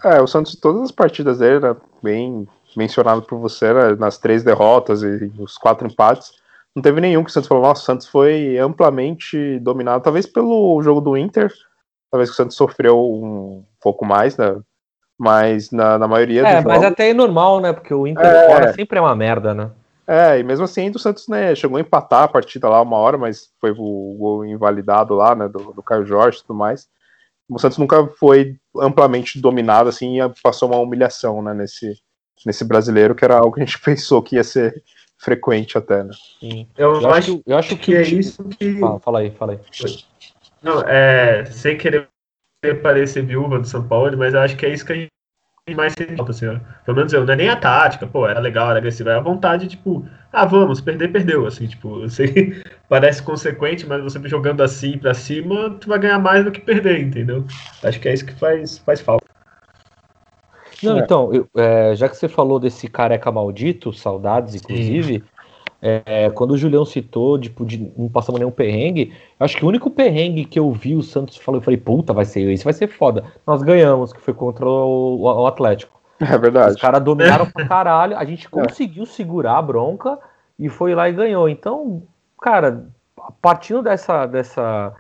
[0.05, 2.47] É, o Santos, todas as partidas dele, era bem
[2.77, 6.33] mencionado por você, né, nas três derrotas e os quatro empates,
[6.75, 10.81] não teve nenhum que o Santos falou, nossa, o Santos foi amplamente dominado, talvez pelo
[10.83, 11.53] jogo do Inter,
[12.11, 14.57] talvez o Santos sofreu um pouco mais, né?
[15.19, 16.85] Mas na, na maioria É, mas jogos...
[16.85, 17.73] até é normal, né?
[17.73, 18.47] Porque o Inter é...
[18.47, 19.71] fora sempre é uma merda, né?
[20.11, 22.97] É, e mesmo assim ainda o Santos né, chegou a empatar a partida lá uma
[22.97, 26.89] hora, mas foi o gol invalidado lá, né, do, do Caio Jorge e tudo mais.
[27.49, 31.95] O Santos nunca foi amplamente dominado assim e passou uma humilhação né, nesse,
[32.45, 34.83] nesse brasileiro, que era algo que a gente pensou que ia ser
[35.17, 36.11] frequente até, né?
[36.41, 36.67] Sim.
[36.77, 38.81] Eu, eu acho, eu acho que, que é isso que.
[38.81, 39.61] Fala, fala aí, fala aí.
[40.61, 42.09] Não, é, sem querer
[42.83, 45.11] parecer viúva do São Paulo, mas eu acho que é isso que a gente
[45.75, 46.59] mais falta, assim, ó.
[46.85, 49.21] Pelo menos eu, não é nem a tática, pô, era legal, era agressiva, é a
[49.21, 54.99] vontade, tipo, ah, vamos, perder, perdeu, assim, tipo, você parece consequente, mas você jogando assim
[54.99, 57.45] pra cima, tu vai ganhar mais do que perder, entendeu?
[57.83, 59.25] Acho que é isso que faz, faz falta.
[60.83, 61.01] Não, é.
[61.01, 65.23] então, eu, é, já que você falou desse careca maldito, saudades, inclusive, Sim.
[65.83, 69.91] É, quando o Julião citou, tipo, de não passamos nenhum perrengue, acho que o único
[69.91, 72.87] perrengue que eu vi o Santos falou, eu falei, puta, vai ser isso, vai ser
[72.87, 73.25] foda.
[73.47, 75.99] Nós ganhamos, que foi contra o, o Atlético.
[76.21, 76.75] É verdade.
[76.75, 78.51] Os caras dominaram pra caralho, a gente é.
[78.51, 79.07] conseguiu é.
[79.07, 80.19] segurar a bronca
[80.59, 81.49] e foi lá e ganhou.
[81.49, 82.03] Então,
[82.41, 82.87] cara,
[83.41, 84.95] partindo dessa, dessa,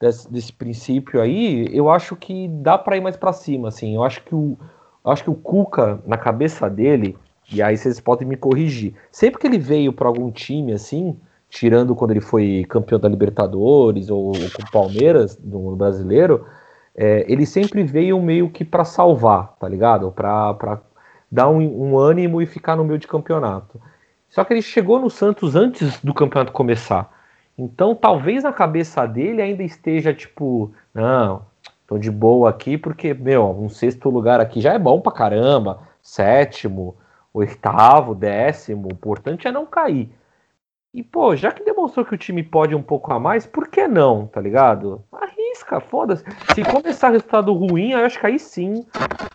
[0.00, 3.94] desse, desse princípio aí, eu acho que dá para ir mais para cima, assim.
[3.94, 4.56] Eu acho que o,
[5.04, 7.16] acho que o Cuca, na cabeça dele,
[7.52, 8.94] e aí vocês podem me corrigir.
[9.10, 11.16] Sempre que ele veio para algum time assim,
[11.48, 16.46] tirando quando ele foi campeão da Libertadores ou, ou com o Palmeiras no brasileiro,
[16.96, 20.10] é, ele sempre veio meio que para salvar, tá ligado?
[20.12, 20.80] Para
[21.30, 23.80] dar um, um, ânimo e ficar no meio de campeonato.
[24.28, 27.12] Só que ele chegou no Santos antes do campeonato começar.
[27.58, 31.42] Então talvez na cabeça dele ainda esteja tipo, não,
[31.86, 35.80] tô de boa aqui porque, meu, um sexto lugar aqui já é bom pra caramba,
[36.02, 36.96] sétimo,
[37.34, 40.08] oitavo, décimo, o importante é não cair.
[40.94, 43.88] E, pô, já que demonstrou que o time pode um pouco a mais, por que
[43.88, 45.02] não, tá ligado?
[45.10, 46.22] Arrisca, foda-se.
[46.54, 48.86] Se começar resultado ruim, eu acho que aí sim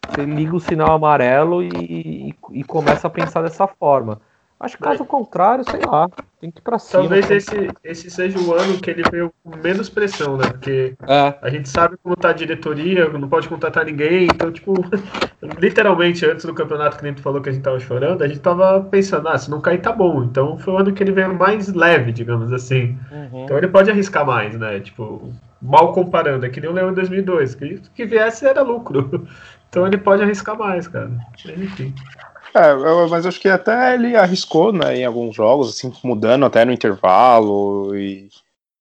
[0.08, 4.22] você liga o sinal amarelo e, e, e começa a pensar dessa forma.
[4.60, 6.10] Acho que caso contrário, sei lá,
[6.42, 7.04] tem que ir pra cima.
[7.04, 10.50] Talvez esse, esse seja o ano que ele veio com menos pressão, né?
[10.50, 11.34] Porque é.
[11.42, 14.74] a gente sabe como tá a diretoria, não pode contratar ninguém, então, tipo,
[15.60, 18.42] literalmente, antes do campeonato que a gente falou que a gente tava chorando, a gente
[18.42, 20.26] tava pensando, ah, se não cair tá bom.
[20.26, 22.98] Então foi o ano que ele veio mais leve, digamos assim.
[23.12, 23.46] Uhum.
[23.46, 24.82] Então ele pode arriscar mais, né?
[24.82, 29.26] Tipo, mal comparando, é que nem o Leão em 2002, que, que viesse era lucro.
[29.70, 31.12] Então ele pode arriscar mais, cara.
[31.46, 31.94] Enfim.
[32.54, 32.74] É,
[33.10, 37.96] mas acho que até ele arriscou, né, em alguns jogos, assim, mudando até no intervalo
[37.96, 38.30] e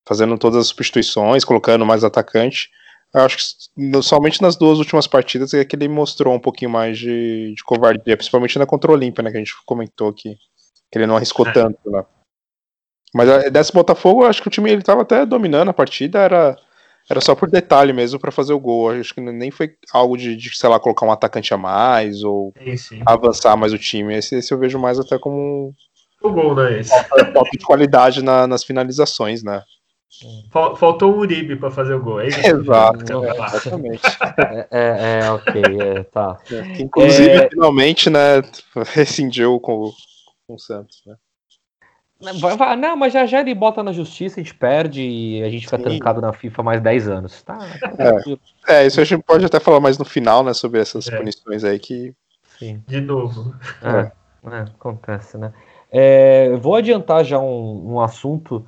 [0.06, 2.70] fazendo todas as substituições, colocando mais atacante.
[3.12, 6.98] Eu acho que somente nas duas últimas partidas é que ele mostrou um pouquinho mais
[6.98, 10.36] de, de covardia, principalmente na contra Olímpia, né, que a gente comentou aqui,
[10.90, 11.52] que ele não arriscou é.
[11.52, 12.04] tanto, né.
[13.14, 16.56] Mas desse Botafogo, eu acho que o time ele tava até dominando a partida, era
[17.08, 18.90] era só por detalhe mesmo para fazer o gol.
[18.90, 22.52] Acho que nem foi algo de, de, sei lá, colocar um atacante a mais ou
[22.62, 23.02] sim, sim.
[23.06, 24.14] avançar mais o time.
[24.14, 25.74] Esse, esse, eu vejo mais até como
[26.22, 26.80] o gol, né?
[26.80, 26.90] Esse.
[27.08, 29.62] Falta, falta de qualidade na, nas finalizações, né?
[30.50, 32.40] Faltou o Uribe para fazer o gol, é isso?
[32.40, 34.02] Exato, é, exatamente.
[34.38, 36.34] É, é, é, ok, é, tá.
[36.44, 37.48] Que, inclusive, é.
[37.50, 38.42] finalmente, né,
[38.94, 39.92] rescindiu com,
[40.46, 41.14] com o Santos, né?
[42.20, 45.76] Não, mas já já ele bota na justiça, a gente perde e a gente fica
[45.76, 45.84] Sim.
[45.84, 47.42] trancado na FIFA mais 10 anos.
[47.42, 47.92] Tá, tá
[48.68, 48.82] é.
[48.82, 48.86] é.
[48.86, 50.52] isso a gente pode até falar mais no final, né?
[50.52, 51.16] Sobre essas é.
[51.16, 52.12] punições aí que.
[52.58, 52.82] Sim.
[52.88, 53.54] De novo.
[53.82, 54.10] É,
[54.50, 55.52] é acontece, né?
[55.92, 58.66] É, vou adiantar já um, um, assunto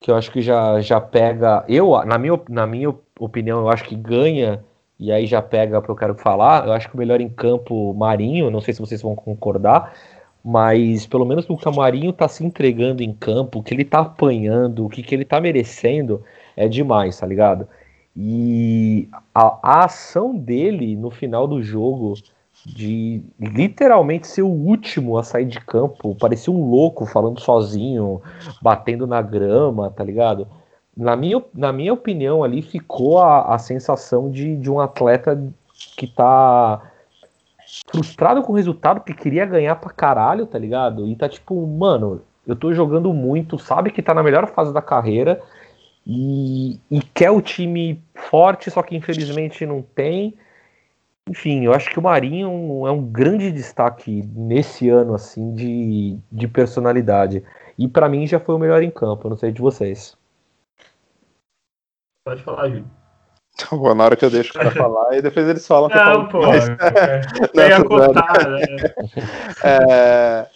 [0.00, 1.62] que eu acho que já, já pega.
[1.68, 4.64] Eu, na minha, na minha opinião, eu acho que ganha,
[4.98, 6.66] e aí já pega para eu quero falar.
[6.66, 9.92] Eu acho que o melhor em campo Marinho, não sei se vocês vão concordar,
[10.44, 14.84] mas pelo menos o Camarinho tá se entregando em campo, o que ele tá apanhando,
[14.84, 16.22] o que, que ele tá merecendo
[16.56, 17.68] é demais, tá ligado?
[18.16, 22.14] E a, a ação dele no final do jogo,
[22.66, 28.20] de literalmente ser o último a sair de campo, parecia um louco falando sozinho,
[28.60, 30.46] batendo na grama, tá ligado?
[30.96, 35.40] Na minha, na minha opinião, ali ficou a, a sensação de, de um atleta
[35.96, 36.89] que tá
[37.90, 41.06] frustrado com o resultado, que queria ganhar pra caralho, tá ligado?
[41.06, 44.82] E tá tipo, mano, eu tô jogando muito, sabe que tá na melhor fase da
[44.82, 45.42] carreira
[46.06, 50.36] e, e quer o time forte, só que infelizmente não tem.
[51.28, 56.48] Enfim, eu acho que o Marinho é um grande destaque nesse ano, assim, de, de
[56.48, 57.44] personalidade.
[57.78, 60.16] E para mim já foi o melhor em campo, não sei de vocês.
[62.24, 62.99] Pode falar, Júlio.
[63.68, 65.96] Tá bom, na hora que eu deixo o cara falar, e depois eles falam que
[65.96, 66.64] não, pô, mais.
[67.56, 68.60] É, não, contar, né?
[69.64, 70.46] é,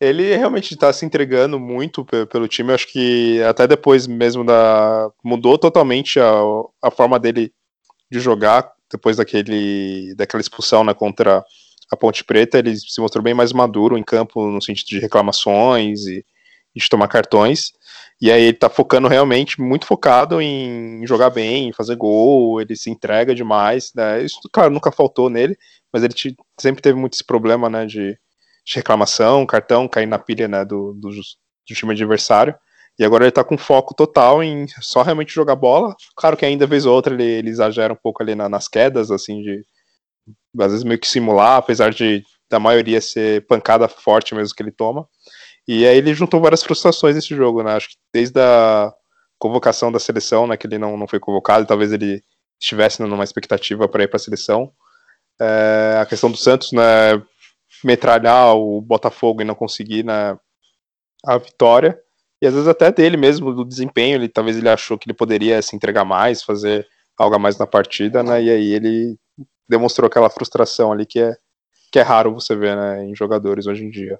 [0.00, 2.70] ele realmente está se entregando muito pelo time.
[2.70, 5.10] Eu acho que até depois mesmo da.
[5.22, 6.32] mudou totalmente a,
[6.82, 7.52] a forma dele
[8.10, 11.44] de jogar depois daquele, daquela expulsão né, contra
[11.90, 12.58] a Ponte Preta.
[12.58, 16.24] Ele se mostrou bem mais maduro em campo no sentido de reclamações e,
[16.74, 17.72] e de tomar cartões.
[18.24, 22.74] E aí ele tá focando realmente, muito focado em jogar bem, em fazer gol, ele
[22.74, 24.24] se entrega demais, né?
[24.24, 25.54] Isso, claro, nunca faltou nele,
[25.92, 28.18] mas ele te, sempre teve muito esse problema, né, de,
[28.64, 32.54] de reclamação, cartão, cair na pilha, né, do, do, do, time adversário.
[32.98, 35.94] E agora ele tá com foco total em só realmente jogar bola.
[36.16, 39.10] Claro que ainda vez ou outra ele, ele exagera um pouco ali na, nas quedas,
[39.10, 39.62] assim, de
[40.58, 44.72] às vezes meio que simular, apesar de da maioria ser pancada forte mesmo que ele
[44.72, 45.06] toma.
[45.66, 47.72] E aí ele juntou várias frustrações nesse jogo, né?
[47.72, 48.92] Acho que desde a
[49.38, 52.22] convocação da seleção, né, que ele não, não foi convocado, talvez ele
[52.60, 54.72] estivesse numa expectativa para ir para a seleção.
[55.40, 57.22] É, a questão do Santos, né,
[57.82, 60.38] metralhar o Botafogo e não conseguir né,
[61.24, 61.98] a vitória.
[62.40, 65.60] E às vezes até dele mesmo, do desempenho, ele talvez ele achou que ele poderia
[65.62, 68.42] se entregar mais, fazer algo a mais na partida, né?
[68.42, 69.18] E aí ele
[69.68, 71.36] demonstrou aquela frustração ali que é,
[71.92, 74.18] que é raro você ver né, em jogadores hoje em dia.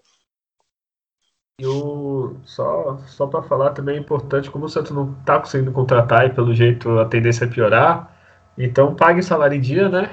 [1.61, 5.71] E o, só, só para falar também é importante, como o Santos não está conseguindo
[5.71, 8.13] contratar e pelo jeito a tendência é piorar,
[8.59, 10.11] então pague o salário em dia, né?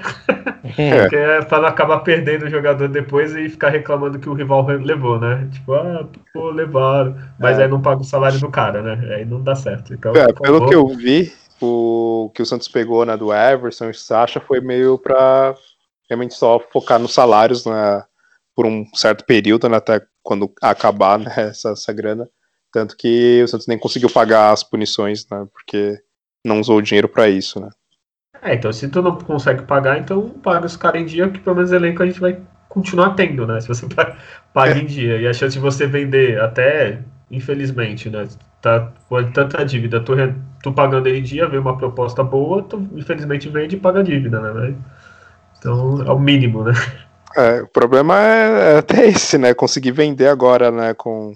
[0.78, 1.00] É.
[1.00, 4.64] Porque é para não acabar perdendo o jogador depois e ficar reclamando que o rival
[4.64, 5.48] levou, né?
[5.50, 7.16] Tipo, ah, pô, levaram.
[7.38, 7.64] Mas é.
[7.64, 9.16] aí não paga o salário do cara, né?
[9.16, 9.92] Aí não dá certo.
[9.92, 10.68] Então, é, pelo favor...
[10.68, 14.96] que eu vi, o que o Santos pegou né, do Everson e Sacha foi meio
[14.96, 15.54] para
[16.08, 18.04] realmente só focar nos salários, né?
[18.54, 22.28] por um certo período, né, até quando acabar né, essa, essa grana.
[22.72, 25.98] Tanto que o Santos nem conseguiu pagar as punições, né, porque
[26.44, 27.68] não usou o dinheiro para isso, né.
[28.40, 31.54] É, então se tu não consegue pagar, então paga os caras em dia, que pelo
[31.54, 33.86] menos elenco a gente vai continuar tendo, né, se você
[34.52, 35.20] paga em dia.
[35.20, 38.26] E a chance de você vender até, infelizmente, né,
[38.60, 40.14] tá com tanta dívida, tu,
[40.62, 44.40] tu pagando em dia, vê uma proposta boa, tu infelizmente vende e paga a dívida,
[44.40, 44.74] né,
[45.58, 46.72] então é o mínimo, né.
[47.36, 49.54] É, o problema é, é, até esse, né?
[49.54, 50.94] Conseguir vender agora, né?
[50.94, 51.34] Com,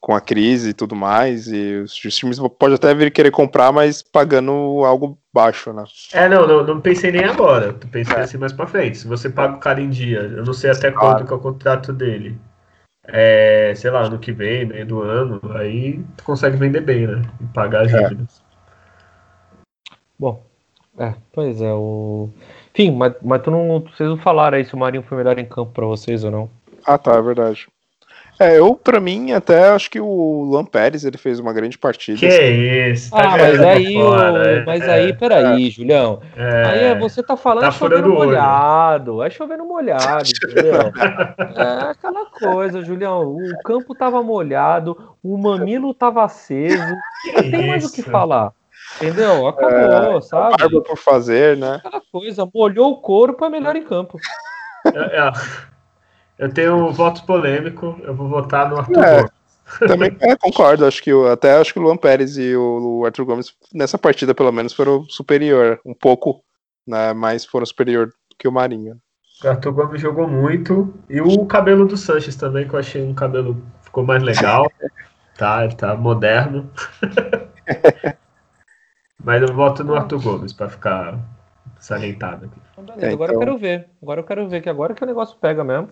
[0.00, 1.46] com a crise e tudo mais.
[1.48, 4.52] E os times podem até vir querer comprar, mas pagando
[4.84, 5.84] algo baixo, né?
[6.12, 7.72] É, não, não, não pensei nem agora.
[7.72, 8.20] Tu pensei é.
[8.20, 8.98] assim mais pra frente.
[8.98, 11.16] Se você paga o cara em dia, eu não sei até claro.
[11.16, 12.38] quanto que é o contrato dele.
[13.04, 17.22] É, sei lá, ano que vem, meio do ano, aí tu consegue vender bem, né?
[17.40, 18.02] E pagar as é.
[18.02, 18.42] dívidas.
[20.18, 20.44] Bom,
[20.98, 22.28] é, pois é, o.
[22.72, 25.44] Enfim, mas, mas tu não, vocês não falaram aí se o Marinho foi melhor em
[25.44, 26.50] campo para vocês ou não.
[26.84, 27.68] Ah, tá, é verdade.
[28.40, 32.18] É, eu, pra mim, até acho que o Luan Pérez ele fez uma grande partida.
[32.18, 32.90] Que assim.
[32.90, 34.42] isso, tá Ah, mas aí, fora, o...
[34.42, 36.22] é, mas aí, peraí, é, Julião.
[36.34, 39.22] É, aí é, você tá falando tá chovendo molhado.
[39.22, 40.90] É chovendo molhado, entendeu?
[41.54, 43.36] é aquela coisa, Julião.
[43.36, 46.94] O campo tava molhado, o mamilo tava aceso.
[47.34, 48.54] Não tem mais o que falar.
[48.96, 49.46] Entendeu?
[49.48, 50.56] Acabou, É, sabe?
[50.58, 51.76] Barba por fazer, né?
[51.76, 54.18] Aquela coisa, molhou o corpo, é melhor em campo.
[54.86, 55.32] É, é.
[56.38, 59.16] Eu tenho um voto polêmico, eu vou votar no Arthur É.
[59.16, 59.30] Gomes.
[59.78, 60.84] Também é, concordo.
[60.84, 64.34] Acho que até acho que o Luan Pérez e o, o Arthur Gomes, nessa partida,
[64.34, 65.78] pelo menos, foram superior.
[65.84, 66.42] Um pouco,
[66.86, 67.12] né?
[67.12, 68.96] Mas foram superior que o Marinho.
[69.44, 70.92] O Arthur Gomes jogou muito.
[71.08, 74.70] E o cabelo do Sanches também, que eu achei um cabelo ficou mais legal.
[75.38, 76.70] Tá, ele tá moderno.
[79.24, 81.18] Mas eu voto no Arthur Gomes pra ficar
[81.78, 82.60] salientado aqui.
[82.72, 83.86] Então, beleza, É, agora eu então- quero ver.
[84.02, 85.88] Agora eu quero ver, que agora que o negócio pega mesmo.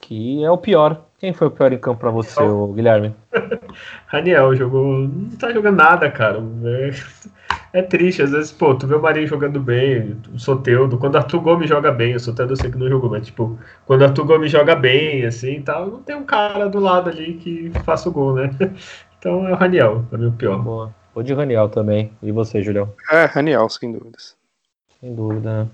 [0.00, 1.02] Que é o pior.
[1.18, 3.14] Quem foi o pior em campo pra você, ô, Guilherme?
[4.06, 5.08] Raniel jogou.
[5.08, 6.42] Não tá jogando nada, cara.
[6.64, 11.14] É, é triste, às vezes, pô, tu vê o Marinho jogando bem, o Soteudo, quando
[11.14, 14.02] o Arthur Gomes joga bem, o Soteudo eu sei que não jogou, mas tipo, quando
[14.02, 17.70] o Arthur Gomes joga bem, assim tal, não tem um cara do lado ali que
[17.84, 18.50] faça o gol, né?
[19.18, 20.58] Então é o Raniel, pra mim o pior.
[20.58, 20.94] Boa.
[21.14, 22.12] Vou de Raniel também.
[22.22, 22.92] E você, Julião?
[23.10, 24.36] É, Raniel, sem dúvidas.
[25.00, 25.70] Sem dúvida, né?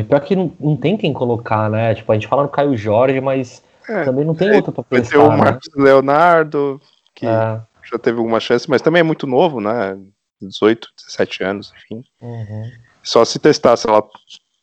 [0.00, 1.94] É, pior que não, não tem quem colocar, né?
[1.94, 4.84] Tipo, a gente fala no Caio Jorge, mas É, também não tem é, outro pra
[4.90, 5.36] Vai ter o né?
[5.36, 6.80] Marcos Leonardo,
[7.14, 9.96] que É, já teve alguma chance, mas também é muito novo, né?
[10.40, 12.02] 18, 17 anos, enfim.
[12.20, 12.70] uhum.
[13.02, 14.02] Só se testar, sei lá.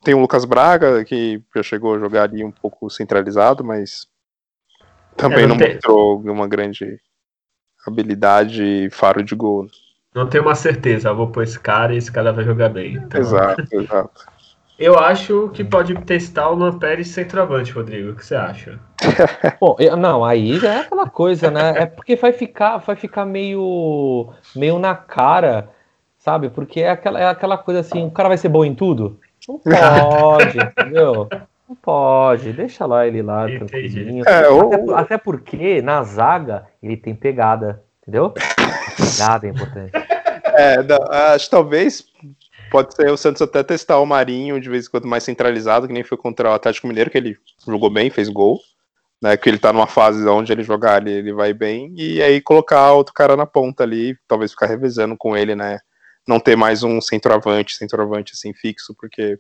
[0.04, 4.08] Tem o Lucas Braga, que já chegou a jogar ali um pouco centralizado, mas
[5.18, 7.00] também É, não não tem- mostrou uma grande
[7.86, 9.68] habilidade e faro de gol.
[10.14, 12.94] Não tenho uma certeza, eu vou pôr esse cara e esse cara vai jogar bem.
[12.94, 14.26] Então, Exato, exato.
[14.78, 18.12] Eu acho que pode testar o Luan Pérez centroavante, Rodrigo.
[18.12, 18.80] O que você acha?
[19.60, 21.84] Bom, eu- não, aí já é aquela coisa, né?
[21.84, 25.70] É porque vai ficar, vai ficar meio, meio na cara,
[26.18, 26.50] sabe?
[26.50, 29.18] Porque é aquela, é aquela coisa assim, o cara vai ser bom em tudo?
[29.48, 31.30] Não pode, entendeu?
[31.68, 33.66] Não pode, deixa lá ele lá, Entendi.
[33.66, 34.24] tranquilinho.
[34.28, 38.32] É, Até, ou, até porque na zaga ele tem pegada, entendeu?
[38.32, 39.92] Pegada é importante.
[40.56, 42.06] é, da- acho que talvez
[42.70, 45.94] pode ser o Santos até testar o Marinho de vez em quando mais centralizado, que
[45.94, 48.60] nem foi contra o Atlético Mineiro, que ele jogou bem, fez gol.
[49.22, 52.42] Né, que ele tá numa fase onde ele jogar ali, ele vai bem, e aí
[52.42, 55.80] colocar outro cara na ponta ali, talvez ficar revezando com ele, né?
[56.28, 59.40] Não ter mais um centroavante, centroavante assim fixo, porque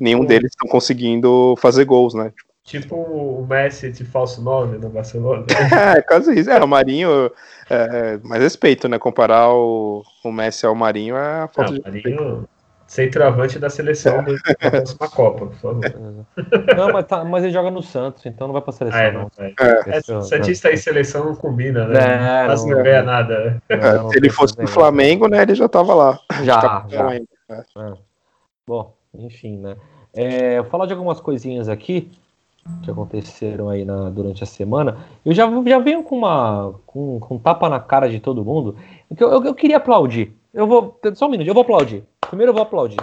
[0.00, 2.32] nenhum deles estão conseguindo fazer gols, né?
[2.64, 5.44] Tipo o Messi de falso 9 no Barcelona.
[5.98, 6.50] É, quase isso.
[6.50, 7.30] É, o Marinho,
[7.68, 8.98] é, mais respeito, né?
[8.98, 11.84] Comparar o, o Messi ao Marinho é a falta Não, de.
[11.84, 12.48] Marinho,
[12.86, 15.82] centroavante da seleção da próxima Copa, por favor.
[16.76, 19.12] Não, mas, tá- mas ele joga no Santos, então não vai pra seleção, Ah, é,
[19.12, 19.20] não.
[19.22, 19.54] não, é.
[19.60, 22.42] É, É, Santista e seleção não combina, né?
[22.42, 23.62] É, Quase não- não ganha nada.
[23.68, 24.74] não, É, não se ele fosse do problema.
[24.74, 25.42] Flamengo, né?
[25.42, 26.18] Ele já tava lá.
[26.42, 27.08] Já, Capitão já.
[27.10, 27.98] ainda.
[28.66, 29.76] Bom, enfim, né?
[30.12, 32.10] É, eu vou falar de algumas coisinhas aqui
[32.82, 34.96] que aconteceram aí na- durante a semana.
[35.24, 38.76] Eu já, já venho com uma com, com um tapa na cara de todo mundo.
[39.16, 40.32] que Eu, eu, eu queria aplaudir.
[40.52, 40.98] Eu vou.
[41.14, 42.04] Só um minuto, eu vou aplaudir.
[42.20, 42.98] Primeiro eu vou aplaudir.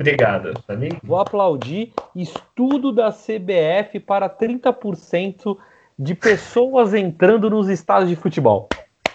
[0.00, 0.60] Obrigado.
[0.66, 5.56] Pra mim, Vou aplaudir estudo da CBF para 30%
[5.98, 8.68] de pessoas entrando nos estádios de futebol.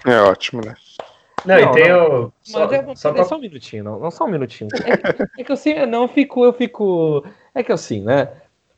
[0.05, 0.73] É ótimo, né?
[1.45, 2.31] Não, Não, e tem o.
[2.41, 4.69] Só, Mas é, só é pra- só um minutinho, não, não só um minutinho.
[4.85, 7.23] É, é que assim, não, eu fico, eu fico.
[7.53, 8.29] É que assim, né?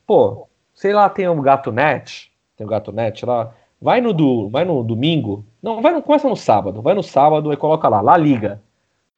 [0.06, 3.52] Pô, sei lá, tem o Gato Net, tem o Gato Net lá.
[3.80, 5.44] Vai no, do, vai no domingo.
[5.62, 6.82] Não, vai no, começa no sábado.
[6.82, 8.60] Vai no sábado e coloca lá, lá liga.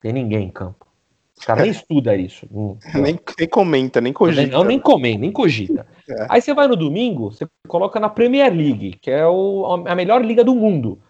[0.00, 0.86] Tem ninguém em campo.
[1.36, 2.46] Os caras nem estudam isso.
[2.50, 4.56] Não, Nem, nem comenta, nem cogita.
[4.56, 5.84] não, nem comem, nem cogita.
[6.08, 6.26] É.
[6.28, 10.24] Aí você vai no domingo, você coloca na Premier League, que é o, a melhor
[10.24, 11.00] liga do mundo.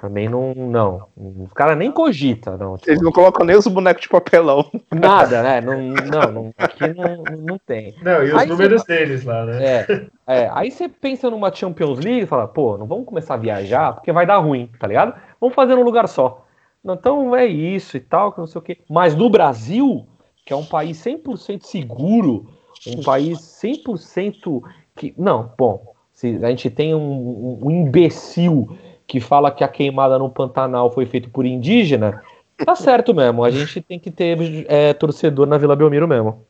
[0.00, 0.52] Também não.
[0.54, 1.06] Não.
[1.16, 2.76] Os caras nem cogita, não.
[2.76, 4.70] Tipo, Eles não colocam nem os bonecos de papelão.
[4.94, 5.60] Nada, né?
[5.60, 7.94] Não, não, não aqui não, não tem.
[8.02, 9.64] Não, e os Aí números deles lá, né?
[9.64, 13.38] É, é, aí você pensa numa Champions League e fala, pô, não vamos começar a
[13.38, 15.14] viajar porque vai dar ruim, tá ligado?
[15.40, 16.44] Vamos fazer num lugar só.
[16.84, 18.78] Então é isso e tal, que não sei o quê.
[18.88, 20.06] Mas no Brasil,
[20.44, 22.46] que é um país 100% seguro,
[22.86, 24.62] um país 100%
[24.94, 25.14] que.
[25.16, 30.18] Não, bom, se a gente tem um, um- um imbecil que fala que a queimada
[30.18, 32.22] no Pantanal foi feita por indígena,
[32.64, 33.44] tá certo mesmo.
[33.44, 36.44] A gente tem que ter é, torcedor na Vila Belmiro mesmo.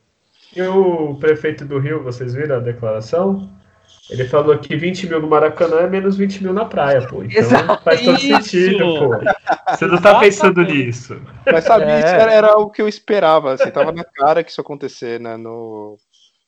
[0.55, 3.49] E o prefeito do Rio, vocês viram a declaração?
[4.09, 7.23] Ele falou que 20 mil no Maracanã é menos 20 mil na praia, pô.
[7.25, 8.49] Então Exato, faz todo isso!
[8.49, 9.11] sentido, pô.
[9.77, 11.21] Você não tá pensando nisso.
[11.45, 11.99] Mas sabe, É.
[11.99, 13.53] isso era, era o que eu esperava.
[13.53, 15.37] Assim, tava na cara que isso ia acontecer, né?
[15.37, 15.97] No,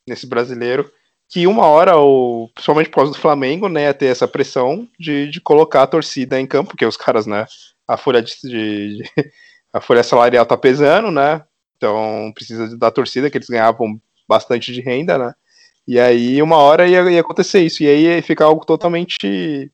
[0.06, 0.88] nesse brasileiro.
[1.28, 5.28] Que uma hora, o, principalmente por causa do Flamengo, né, ia ter essa pressão de,
[5.28, 7.46] de colocar a torcida em campo, porque os caras, né,
[7.86, 9.04] a folha de, de-
[9.72, 11.42] a folha salarial tá pesando, né?
[11.76, 15.34] Então precisa da torcida, que eles ganhavam bastante de renda, né?
[15.86, 17.82] E aí, uma hora ia, ia acontecer isso.
[17.82, 19.70] E aí ia ficar algo totalmente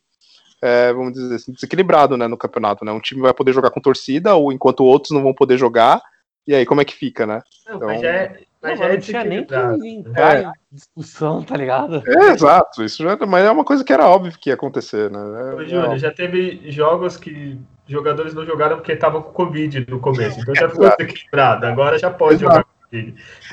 [0.64, 2.86] é, vamos dizer assim, desequilibrado né, no campeonato.
[2.86, 2.92] Né?
[2.92, 6.00] Um time vai poder jogar com torcida, ou enquanto outros não vão poder jogar.
[6.46, 7.42] E aí, como é que fica, né?
[7.66, 7.88] Não, então...
[7.88, 9.54] mas é, mas não, já não tinha nem que
[9.88, 10.42] entrar é.
[10.42, 12.02] em discussão, tá ligado?
[12.06, 15.20] É, exato, isso já, mas é uma coisa que era óbvio que ia acontecer, né?
[15.20, 20.00] É, Ô, Júlio, já teve jogos que jogadores não jogaram porque estavam com Covid no
[20.00, 22.54] começo, então já ficou desequilibrado, agora já pode exato.
[22.54, 22.74] jogar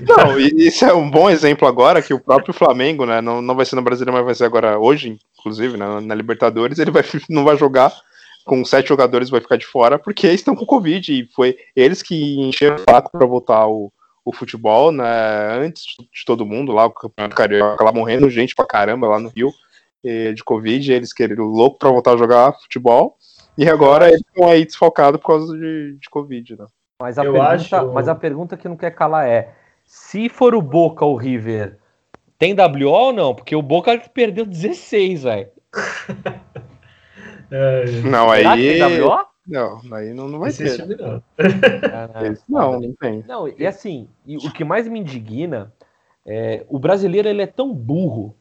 [0.07, 3.21] não, isso é um bom exemplo agora que o próprio Flamengo, né?
[3.21, 6.77] Não, não vai ser no Brasileiro, mas vai ser agora hoje, inclusive, né, na Libertadores,
[6.77, 7.91] ele vai, não vai jogar
[8.45, 12.39] com sete jogadores, vai ficar de fora, porque estão com Covid, e foi eles que
[12.39, 13.91] encheram o fato para voltar ao,
[14.23, 15.57] o futebol, né?
[15.59, 19.29] Antes de todo mundo lá, o Campeonato Carioca lá morrendo gente pra caramba lá no
[19.29, 19.51] Rio
[20.03, 23.17] de Covid, eles queriam louco pra voltar a jogar futebol.
[23.57, 26.65] E agora eles estão aí desfalcados por causa de, de Covid, né?
[27.01, 27.91] Mas a, pergunta, acho...
[27.91, 29.53] mas a pergunta que não quer calar é:
[29.85, 31.77] se for o Boca ou o River,
[32.37, 33.35] tem WO ou não?
[33.35, 35.49] Porque o Boca perdeu 16, velho.
[37.53, 38.45] É, não, aí.
[38.79, 39.25] tem WO?
[39.47, 40.85] Não, aí não, não vai ter.
[40.87, 41.23] Não.
[41.93, 42.09] Ah,
[42.47, 43.23] não, não tem.
[43.27, 45.71] Não, e assim, e o que mais me indigna
[46.25, 48.35] é o brasileiro ele é tão burro,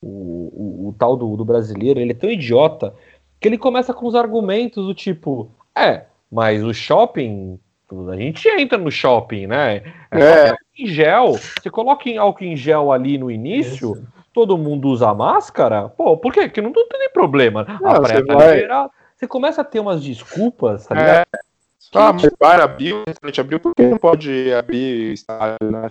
[0.00, 2.94] o, o, o tal do, do, brasileiro, ele é tão idiota,
[3.40, 7.58] que ele começa com os argumentos do tipo, é, mas o shopping,
[8.10, 9.82] a gente entra no shopping, né?
[10.10, 10.54] É, é.
[10.78, 14.06] em gel, você coloca em álcool em gel ali no início, Isso.
[14.32, 16.42] todo mundo usa máscara, pô, por quê?
[16.42, 17.64] Porque não, não tem problema.
[17.80, 18.16] Não, a tá vai...
[18.16, 21.26] liberada você começa a ter umas desculpas, tá ligado?
[21.34, 21.38] É.
[21.94, 25.88] Ah, mas bar abriu, restaurante abriu, por que não pode abrir estádio, né?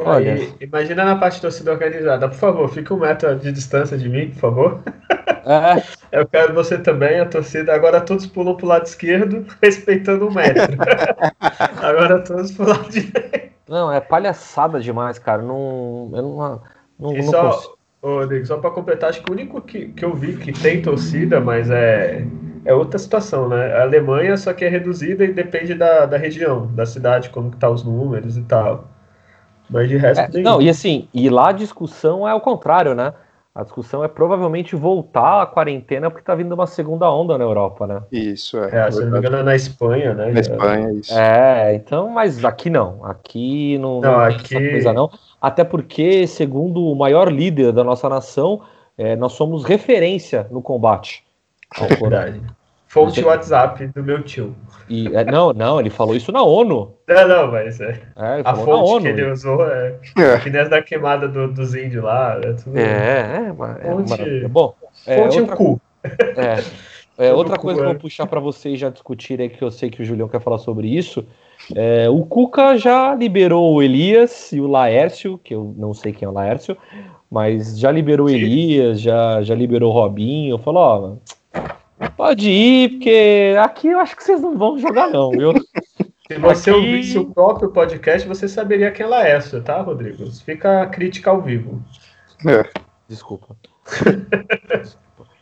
[0.00, 2.28] Olha, imagina na parte da torcida organizada.
[2.28, 4.82] Por favor, fique um metro de distância de mim, por favor.
[5.44, 5.82] É.
[6.10, 7.72] Eu quero você também, a torcida.
[7.72, 10.76] Agora todos pulam pro lado esquerdo, respeitando o um metro.
[11.80, 13.54] Agora todos pro lado direito.
[13.68, 15.42] Não, é palhaçada demais, cara.
[15.42, 16.62] Não, eu não,
[16.98, 17.78] não, não só, consigo.
[18.04, 20.82] Ô, Rodrigo, só para completar, acho que o único que, que eu vi que tem
[20.82, 22.26] torcida, mas é,
[22.62, 23.72] é outra situação, né?
[23.78, 27.56] A Alemanha só que é reduzida e depende da, da região, da cidade, como que
[27.56, 28.90] tá os números e tal.
[29.70, 30.20] Mas de resto.
[30.20, 30.42] É, tem...
[30.42, 33.14] Não, e assim, e lá a discussão é o contrário, né?
[33.54, 37.86] A discussão é provavelmente voltar à quarentena porque tá vindo uma segunda onda na Europa,
[37.86, 38.02] né?
[38.10, 38.88] Isso, é.
[38.88, 40.32] é se não me engano, é na Espanha, né?
[40.32, 41.16] Na Espanha, isso.
[41.16, 43.04] É, então, mas aqui não.
[43.04, 44.70] Aqui não, não, não aqui...
[44.70, 45.08] coisa não
[45.44, 48.62] até porque, segundo o maior líder da nossa nação,
[48.96, 51.22] é, nós somos referência no combate.
[51.78, 52.40] É verdade.
[52.94, 53.26] Fonte Você...
[53.26, 54.54] WhatsApp do meu tio.
[54.88, 56.94] E, é, não, não, ele falou isso na ONU.
[57.08, 58.00] Não, não, mas é.
[58.14, 60.38] é a fonte que ele usou é, é.
[60.38, 62.38] que nem da queimada do, dos índios lá.
[62.40, 62.78] É, tudo...
[62.78, 64.22] é, é, fonte...
[64.22, 64.74] é, bom.
[65.08, 65.56] É, fonte outra...
[65.56, 65.80] cu.
[66.04, 66.62] É,
[67.26, 70.00] é outra coisa que eu vou puxar para vocês já discutirem, que eu sei que
[70.00, 71.26] o Julião quer falar sobre isso,
[71.74, 76.26] é, o Cuca já liberou o Elias e o Laércio, que eu não sei quem
[76.26, 76.76] é o Laércio,
[77.28, 80.58] mas já liberou o Elias, já, já liberou o Robinho.
[80.58, 81.20] Falou,
[81.52, 81.60] ó,
[82.16, 85.52] pode ir, porque aqui eu acho que vocês não vão jogar, não, viu?
[86.26, 86.78] Se você aqui...
[86.78, 90.24] ouvisse o próprio podcast, você saberia quem é Laércio, tá, Rodrigo?
[90.32, 91.82] Fica a crítica ao vivo.
[92.46, 92.68] É.
[93.08, 93.56] Desculpa.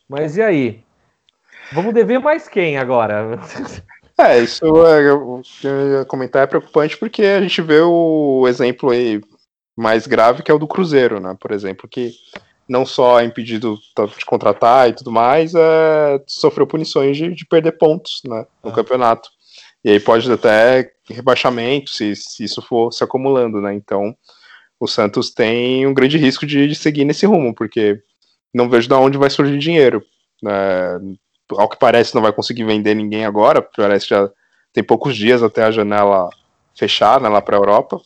[0.09, 0.85] Mas e aí?
[1.73, 3.39] Vamos dever mais quem agora?
[4.19, 8.45] É, isso é, o que eu ia comentar é preocupante porque a gente vê o
[8.47, 9.21] exemplo aí
[9.75, 11.35] mais grave que é o do Cruzeiro, né?
[11.41, 12.13] Por exemplo, que
[12.73, 13.79] não só é impedido
[14.19, 18.75] de contratar e tudo mais, é, sofreu punições de, de perder pontos né, no é.
[18.75, 19.29] campeonato.
[19.85, 23.75] E aí pode até rebaixamento se, se isso for se acumulando, né?
[23.75, 24.17] Então
[24.81, 28.01] o Santos tem um grande risco de, de seguir nesse rumo, porque
[28.55, 30.03] não vejo de onde vai surgir dinheiro.
[30.43, 30.99] Né?
[31.51, 34.31] ao que parece, não vai conseguir vender ninguém agora, parece que já
[34.73, 36.31] tem poucos dias até a janela
[36.75, 38.01] fechar né, lá para a Europa.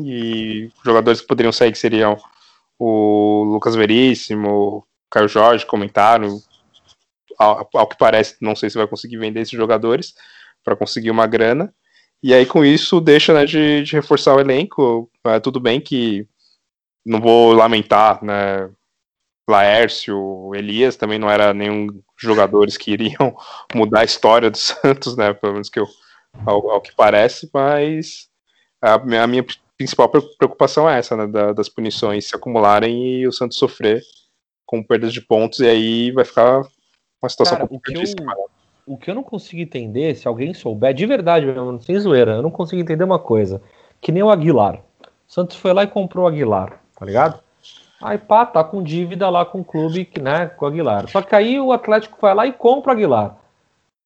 [0.00, 2.18] E jogadores que poderiam sair que seriam
[2.78, 6.40] o Lucas Veríssimo, o Caio Jorge, comentaram.
[7.38, 10.14] Ao, ao, que parece, não sei se vai conseguir vender esses jogadores
[10.64, 11.72] para conseguir uma grana.
[12.22, 15.10] E aí, com isso, deixa né, de, de reforçar o elenco.
[15.24, 16.26] É, tudo bem que
[17.04, 18.70] não vou lamentar né,
[19.48, 23.36] Laércio, Elias também não era nenhum jogadores que iriam
[23.74, 25.32] mudar a história do Santos, né?
[25.32, 25.86] Pelo menos que eu,
[26.44, 28.28] ao, ao que parece, mas
[28.82, 29.44] a minha, a minha,
[29.76, 31.26] principal preocupação é essa, né?
[31.26, 34.02] Da, das punições se acumularem e o Santos sofrer
[34.64, 36.62] com perdas de pontos, e aí vai ficar
[37.22, 38.34] uma situação Cara, complicadíssima.
[38.84, 42.32] O, o que eu não consigo entender, se alguém souber, de verdade mesmo, sem zoeira,
[42.32, 43.62] eu não consigo entender uma coisa.
[44.00, 44.82] Que nem o Aguilar.
[45.28, 47.40] O Santos foi lá e comprou o Aguilar, tá ligado?
[48.02, 51.08] Aí pá, tá com dívida lá com o clube, né, com o Aguilar.
[51.08, 53.36] Só que aí o Atlético vai lá e compra o Aguilar.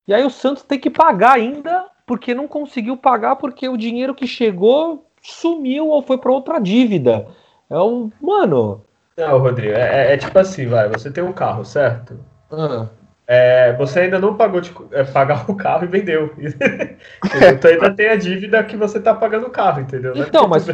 [0.06, 4.14] E aí o Santos tem que pagar ainda, porque não conseguiu pagar, porque o dinheiro
[4.14, 7.26] que chegou sumiu ou foi para outra dívida.
[7.68, 8.10] É um.
[8.20, 8.84] Mano.
[9.16, 12.18] Não, Rodrigo, é, é, tipo assim, vai, você tem um carro, certo?
[12.50, 12.86] Ah,
[13.26, 16.32] É, você ainda não pagou de é, pagar o carro e vendeu.
[16.38, 20.14] então ainda tem a dívida que você tá pagando o carro, entendeu?
[20.14, 20.66] Não é Então, mas-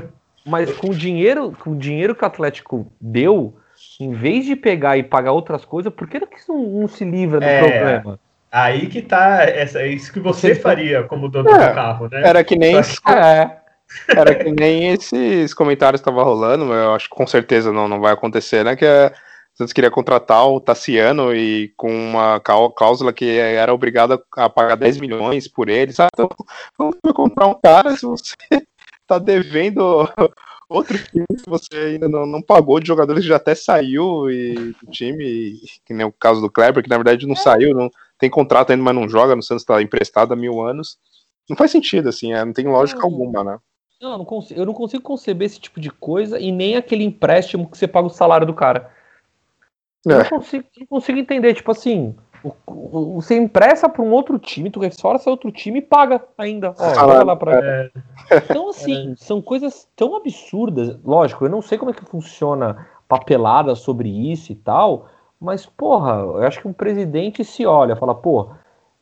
[0.44, 3.56] mas com o dinheiro, com o dinheiro que o Atlético deu,
[4.00, 7.40] em vez de pegar e pagar outras coisas, por que que não, não se livra
[7.40, 7.58] do É.
[7.58, 8.18] problema?
[8.50, 12.08] Aí que tá, essa, é isso que você Você- faria como dono É, do carro,
[12.08, 12.22] né?
[12.24, 13.56] Era que nem, É,
[14.08, 18.00] era que nem esses comentários estavam rolando, mas eu acho que com certeza não, não
[18.00, 18.76] vai acontecer, né?
[18.76, 19.12] Que é,
[19.54, 24.76] o Santos queria contratar o Tassiano e com uma cláusula que era obrigado a pagar
[24.76, 26.10] 10 milhões por ele, sabe?
[26.14, 26.28] Então,
[26.76, 28.34] vamos comprar um cara se você
[29.06, 30.08] tá devendo
[30.68, 34.74] outro time que você ainda não, não pagou de jogadores que já até saiu e,
[34.82, 38.28] do time, que nem o caso do Kleber, que na verdade não saiu, não tem
[38.28, 40.98] contrato ainda, mas não joga, no Santos tá emprestado há mil anos.
[41.48, 43.06] Não faz sentido, assim, é, não tem lógica Não.
[43.06, 43.58] alguma, né?
[44.00, 47.04] Não, eu não, consigo, eu não consigo conceber esse tipo de coisa e nem aquele
[47.04, 48.90] empréstimo que você paga o salário do cara.
[50.04, 50.18] Eu É.
[50.18, 54.70] não consigo, não consigo entender, tipo assim, o- o- você empresta para um outro time,
[54.70, 56.74] tu reforça outro time e paga ainda.
[56.78, 57.58] Ó, joga lá pra...
[57.58, 57.90] É,
[58.50, 60.98] Então, assim, são coisas tão absurdas.
[61.04, 65.08] Lógico, eu não sei como é que funciona papelada sobre isso e tal,
[65.40, 68.50] mas, porra, eu acho que um presidente se olha, fala, pô,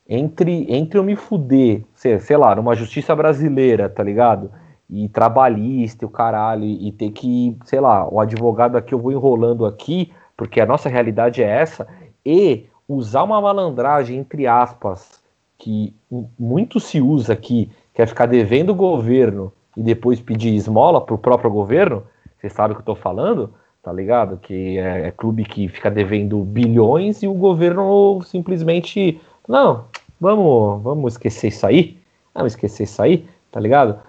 [0.07, 4.51] entre, entre eu me fuder, sei, sei lá, numa justiça brasileira, tá ligado?
[4.89, 9.11] E trabalhista e o caralho, e ter que, sei lá, o advogado aqui eu vou
[9.11, 11.87] enrolando aqui, porque a nossa realidade é essa,
[12.25, 15.21] e usar uma malandragem, entre aspas,
[15.57, 15.93] que
[16.37, 21.17] muito se usa aqui, que é ficar devendo o governo e depois pedir esmola pro
[21.17, 22.03] próprio governo,
[22.37, 24.37] você sabe o que eu tô falando, tá ligado?
[24.37, 29.85] Que é, é clube que fica devendo bilhões e o governo simplesmente, não,
[30.19, 31.97] vamos, vamos esquecer isso aí,
[32.33, 33.99] vamos esquecer isso aí, tá ligado?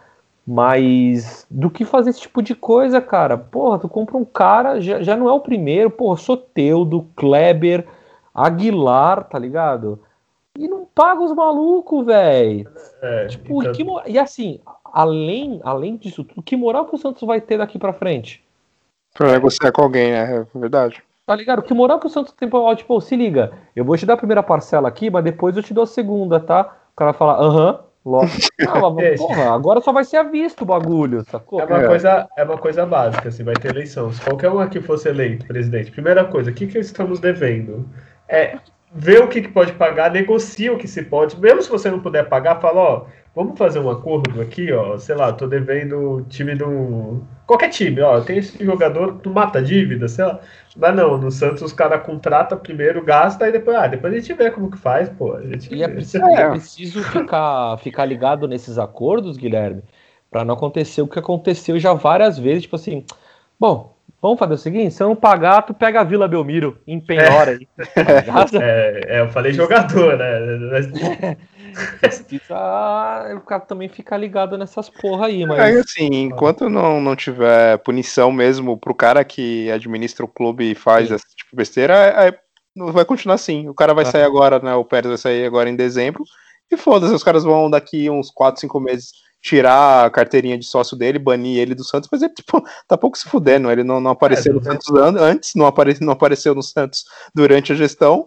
[0.47, 3.37] Mas do que fazer esse tipo de coisa, cara?
[3.37, 7.87] Porra, tu compra um cara, já, já não é o primeiro, porra, Soteudo, Kleber,
[8.33, 9.99] Aguilar, tá ligado?
[10.57, 12.69] E não paga os malucos, velho.
[13.03, 16.99] é, Tipo, então- e, que e assim, além, além disso tudo, que moral que o
[16.99, 18.43] Santos vai ter daqui pra frente?
[19.15, 20.47] Pra negociar com alguém, né?
[20.55, 21.03] É verdade.
[21.27, 21.61] Tá ligado?
[21.63, 24.17] Que moral que o Santos tem pra, tipo, se liga, eu vou te dar a
[24.17, 26.73] primeira parcela aqui, mas depois eu te dou a segunda, tá?
[26.93, 28.27] O cara fala, aham, logo.
[28.59, 31.61] Não, mas, porra, agora só vai ser à vista o bagulho, sacou?
[31.61, 31.87] É uma, É.
[31.87, 34.13] Coisa, é uma coisa básica, assim, vai ter eleição.
[34.13, 37.89] Se qualquer um aqui fosse eleito presidente, primeira coisa, o que, que estamos devendo?
[38.29, 38.59] É
[38.95, 42.01] ver o que, que pode pagar, negocia o que se pode, mesmo se você não
[42.01, 43.07] puder pagar, fala, ó,
[43.37, 47.21] vamos fazer um acordo aqui, ó, sei lá, tô devendo o time do.
[47.47, 50.41] Qualquer time, ó, tem esse jogador, tu mata a dívida, sei lá.
[50.75, 54.33] Mas não, no Santos os caras contratam primeiro, gasta e depois, ah, depois a gente
[54.33, 55.35] vê como que faz, pô.
[55.35, 59.83] A gente E é preciso, é preciso ficar, ficar ligado nesses acordos, Guilherme,
[60.31, 63.05] pra não acontecer o que aconteceu já várias vezes, tipo assim,
[63.61, 67.01] bom, vamos fazer o seguinte, se eu não pagar, tu pega a Vila Belmiro em
[67.01, 67.69] penhora aí.
[67.95, 68.57] tá ligado?
[68.63, 71.37] É, é, eu falei jogador, né?
[72.01, 72.57] Precisa
[73.37, 75.59] o cara também ficar ligado nessas porra aí, mas.
[75.61, 80.75] Aí, assim, enquanto não, não tiver punição mesmo pro cara que administra o clube e
[80.75, 81.15] faz Sim.
[81.15, 82.33] esse tipo de besteira, aí
[82.75, 83.69] não vai continuar assim.
[83.69, 84.11] O cara vai É.
[84.11, 84.75] sair agora, né?
[84.75, 86.25] O Pérez vai sair agora em dezembro.
[86.71, 90.97] E foda-se, os caras vão daqui uns 4, 5 meses tirar a carteirinha de sócio
[90.97, 93.71] dele, banir ele do Santos, mas ele, tipo, tá pouco se fudendo.
[93.71, 97.05] Ele não, não apareceu É, no Santos an- antes, não, apare, não apareceu no Santos
[97.35, 98.27] durante a gestão.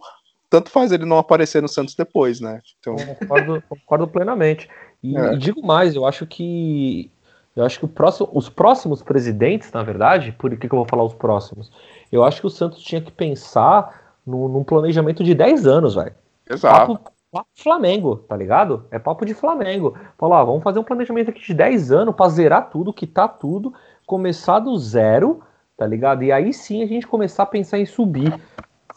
[0.49, 2.61] Tanto faz ele não aparecer no Santos depois, né?
[2.79, 4.69] Então, Concordo, concordo plenamente.
[5.03, 5.33] E, É.
[5.33, 7.11] e digo mais, eu acho que
[7.55, 10.87] eu acho que o próximo, os próximos presidentes, na verdade, por que, que eu vou
[10.87, 11.69] falar os próximos?
[12.09, 16.13] Eu acho que o Santos tinha que pensar no, num planejamento de 10 anos, velho.
[16.49, 16.93] exato.
[16.95, 18.85] Papo, papo Flamengo, tá ligado?
[18.91, 19.95] É papo de Flamengo.
[20.17, 23.73] Falar, ó, vamos fazer um planejamento aqui de 10 anos pra zerar tudo, quitar tudo,
[24.05, 25.41] começar do zero,
[25.77, 26.23] tá ligado?
[26.23, 28.33] E aí sim a gente começar a pensar em subir.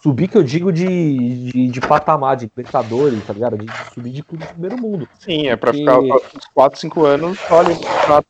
[0.03, 3.57] Subir que eu digo de, de, de patamar, de Libertadores, tá ligado?
[3.57, 5.09] De, de subir de clube do primeiro mundo.
[5.19, 7.77] Sim, é pra Porque- ficar próximos 4, 5 anos, olha,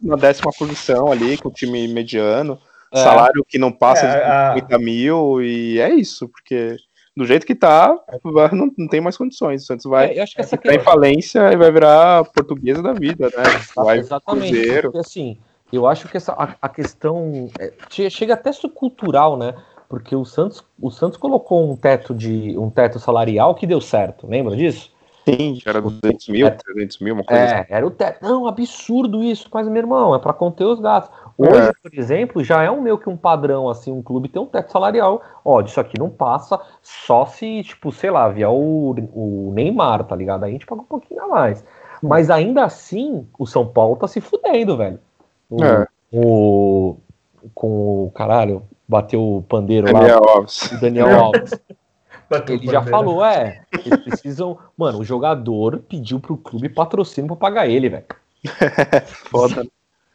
[0.03, 2.59] na décima posição ali, com o time mediano,
[2.93, 2.99] É.
[3.03, 6.77] salário que não passa É, de a- 50 mil, e é isso, porque
[7.17, 7.95] do jeito que tá,
[8.25, 9.63] vai- não, não tem mais condições.
[9.63, 12.83] O Santos vai É, eu acho que essa entrar em falência e vai virar portuguesa
[12.83, 13.43] da vida, né?
[13.77, 14.53] Vai Exatamente.
[14.53, 14.83] Cruzeiro.
[14.93, 15.37] Porque assim,
[15.73, 19.55] eu acho que essa, a, a questão é, che- chega até cultural, né?
[19.89, 24.27] Porque o Santos, o Santos colocou um teto de um teto salarial que deu certo,
[24.27, 24.91] lembra disso?
[25.29, 26.51] Sim, era 200 mil, É.
[26.51, 27.55] 300 mil, uma coisa assim.
[27.55, 28.19] É, era o teto.
[28.23, 31.17] Não, absurdo isso, mas meu irmão, é para conter os gastos.
[31.39, 31.73] Hoje, É.
[31.83, 34.71] por exemplo, já é um meio que um padrão, assim, um clube tem um teto
[34.73, 35.23] salarial.
[35.45, 40.15] Ó, disso aqui não passa só se, tipo, sei lá, vier o, o Neymar, tá
[40.15, 40.45] ligado?
[40.45, 41.65] Aí a gente paga um pouquinho a mais.
[42.03, 44.99] Mas ainda assim, o São Paulo tá se fudendo, velho.
[45.49, 45.87] O, É.
[46.13, 46.97] o-
[47.55, 50.63] com o caralho, bateu o pandeiro Daniel lá, Alves.
[50.73, 51.53] o Daniel Alves.
[52.31, 54.57] Bateu Ele já falou, é, eles precisam.
[54.75, 58.05] Mano, o jogador pediu pro clube patrocínio pra pagar ele, velho.
[59.31, 59.67] Foda.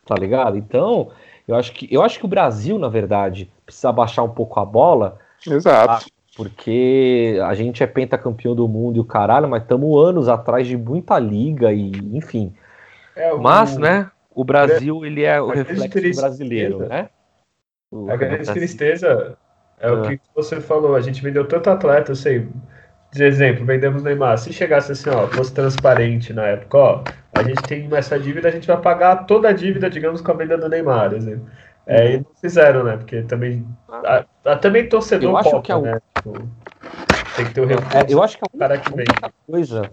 [0.08, 0.58] Tá ligado?
[0.58, 1.12] Então,
[1.48, 4.66] eu acho que eu acho que o Brasil, na verdade, precisa baixar um pouco a
[4.66, 6.06] bola, Exato.
[6.36, 10.78] porque a gente é pentacampeão do mundo e o caralho, mas estamos anos atrás de
[10.78, 12.54] muita liga e, enfim.
[13.16, 17.10] É, o- Mas, né, o Brasil, ele é o reflexo tristeza- brasileiro, né?
[17.92, 19.38] O- A grande tristeza
[19.80, 20.08] é o Ah.
[20.08, 20.96] que você falou.
[20.96, 22.48] A gente vendeu tanto atleta, eu sei.
[23.14, 24.38] De exemplo, vendemos Neymar.
[24.38, 27.04] Se chegasse assim, ó, fosse transparente na época, ó,
[27.34, 30.36] a gente tem essa dívida, a gente vai pagar toda a dívida, digamos, com a
[30.36, 31.48] venda do Neymar, exemplo.
[31.86, 32.98] É, e não fizeram, né?
[32.98, 33.66] Porque também.
[33.90, 36.00] A, a- também torcedor Eu acho cobra, que é o- né?
[36.18, 36.50] Tipo,
[37.36, 39.08] tem que ter o É, recurso eu acho que a do cara que vem.
[39.08, 39.92] única coisa.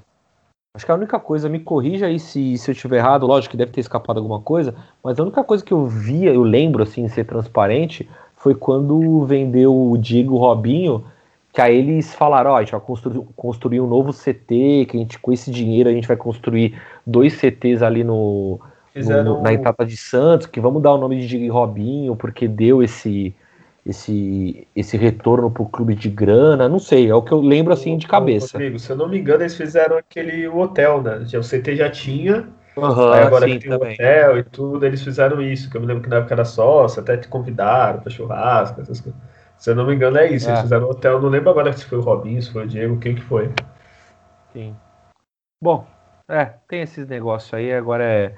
[0.76, 3.56] Acho que a única coisa, me corrija aí se, se eu estiver errado, lógico que
[3.56, 7.06] deve ter escapado alguma coisa, mas a única coisa que eu via, eu lembro assim,
[7.06, 11.04] ser transparente, foi quando vendeu o Diego Robinho,
[11.54, 15.00] que aí eles falaram, ó, a gente vai construir, construir um novo CT, que a
[15.00, 18.60] gente, com esse dinheiro, a gente vai construir dois CTs ali no,
[19.00, 23.34] no- na etapa de Santos, que vamos dar o nome de Robinho, porque deu esse,
[23.86, 27.96] esse, esse retorno pro clube de grana, não sei, é o que eu lembro assim
[27.96, 28.54] de cabeça.
[28.54, 31.18] Rodrigo, se eu não me engano, eles fizeram aquele hotel, né?
[31.38, 32.48] O CT já tinha,
[33.12, 33.94] aí agora sim, que tem também.
[33.94, 35.70] hotel e tudo, eles fizeram isso.
[35.70, 39.00] Que eu me lembro que na época era sócio, até te convidaram pra churrasco, essas
[39.00, 39.20] coisas.
[39.64, 40.46] Se eu não me engano, é isso.
[40.46, 40.62] Eles É.
[40.62, 43.14] fizeram o hotel, não lembro agora se foi o Robinho, se foi o Diego, quem
[43.14, 43.50] que foi.
[44.52, 44.76] Sim.
[45.58, 45.86] Bom,
[46.28, 48.34] é, tem esses negócios aí, agora é.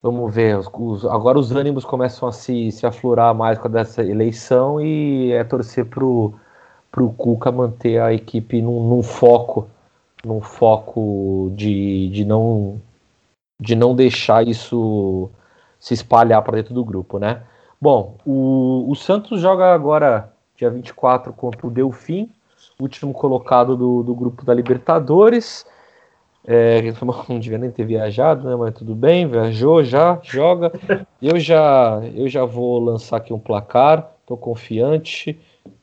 [0.00, 4.04] Vamos ver, os, os- agora os ânimos começam a se, se aflorar mais com essa
[4.04, 6.32] eleição e é torcer pro,
[6.92, 9.68] pro Cuca manter a equipe num, num foco,
[10.24, 12.80] num foco de, de não
[13.60, 15.28] de não deixar isso
[15.80, 17.42] se espalhar para dentro do grupo, né?
[17.80, 22.30] Bom, o, o Santos joga agora, dia 24, contra o Delfim,
[22.78, 25.66] último colocado do, do grupo da Libertadores.
[26.46, 26.80] É,
[27.28, 28.56] não devia nem ter viajado, né?
[28.56, 30.72] Mas tudo bem, viajou já, joga.
[31.20, 35.38] Eu já, eu já vou lançar aqui um placar, tô confiante.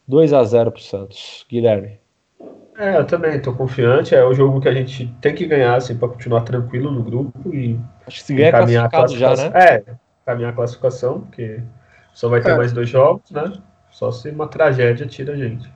[0.07, 1.45] 2 a 0 pro Santos.
[1.49, 1.99] Guilherme.
[2.77, 4.15] É, eu também tô confiante.
[4.15, 7.53] É o jogo que a gente tem que ganhar, assim, pra continuar tranquilo no grupo
[7.53, 9.59] e Acho que se ganha encaminhar a classificado já, né?
[9.59, 9.83] É,
[10.25, 11.61] caminhar a classificação, porque
[12.17, 12.57] só vai ter É.
[12.57, 13.43] mais dois jogos, né?
[13.91, 15.71] Só se uma tragédia tira a gente.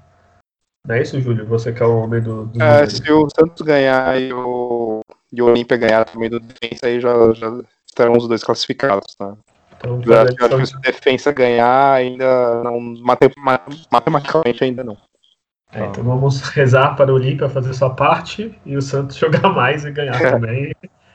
[0.87, 1.45] Não é isso, Júlio?
[1.45, 5.39] Você que é o homem do, dos É, se o Santos ganhar e o, e
[5.39, 9.37] o Olímpia ganhar também do defensa, aí já, já estarão os dois classificados, tá?
[9.77, 12.79] Então, Eu fazer acho que se o defensa ganhar, ainda não.
[12.79, 13.61] mate- ma-
[13.91, 14.97] Matematicamente ainda não.
[15.71, 19.85] É, então vamos rezar para o Olímpia fazer sua parte e o Santos jogar mais
[19.85, 20.71] e ganhar também.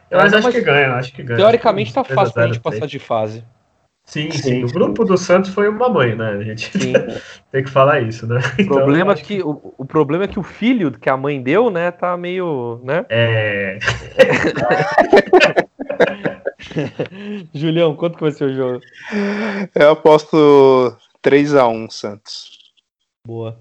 [0.09, 1.37] Eu É, mas acho mas que ganha, acho que ganha.
[1.39, 3.45] Teoricamente tá Acho que 3 a fácil pra 0, gente passar de fase.
[4.07, 4.65] Sim, Sim, sim.
[4.65, 6.31] O grupo do Santos foi uma mãe, né?
[6.31, 6.93] A gente Sim.
[7.51, 8.41] tem que falar isso, né?
[8.61, 11.71] O problema, é que, o, o problema é que o filho que a mãe deu,
[11.71, 13.05] né, tá meio, né?
[13.09, 13.79] É.
[17.53, 18.81] Julião, quanto que vai ser o jogo?
[19.75, 22.59] Eu aposto 3x1 Santos.
[23.27, 23.59] Boa.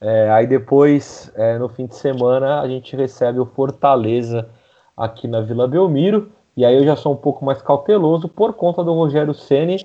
[0.00, 4.48] É, aí depois, é, no fim de semana, a gente recebe o Fortaleza
[4.96, 6.32] aqui na Vila Belmiro.
[6.56, 9.84] E aí eu já sou um pouco mais cauteloso por conta do Rogério Ceni,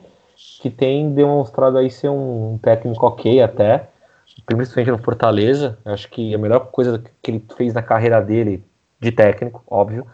[0.62, 3.90] que tem demonstrado aí ser um técnico ok até,
[4.46, 5.78] principalmente no Fortaleza.
[5.86, 8.64] Acho que a melhor coisa que ele fez na carreira dele,
[9.00, 10.06] de técnico, óbvio,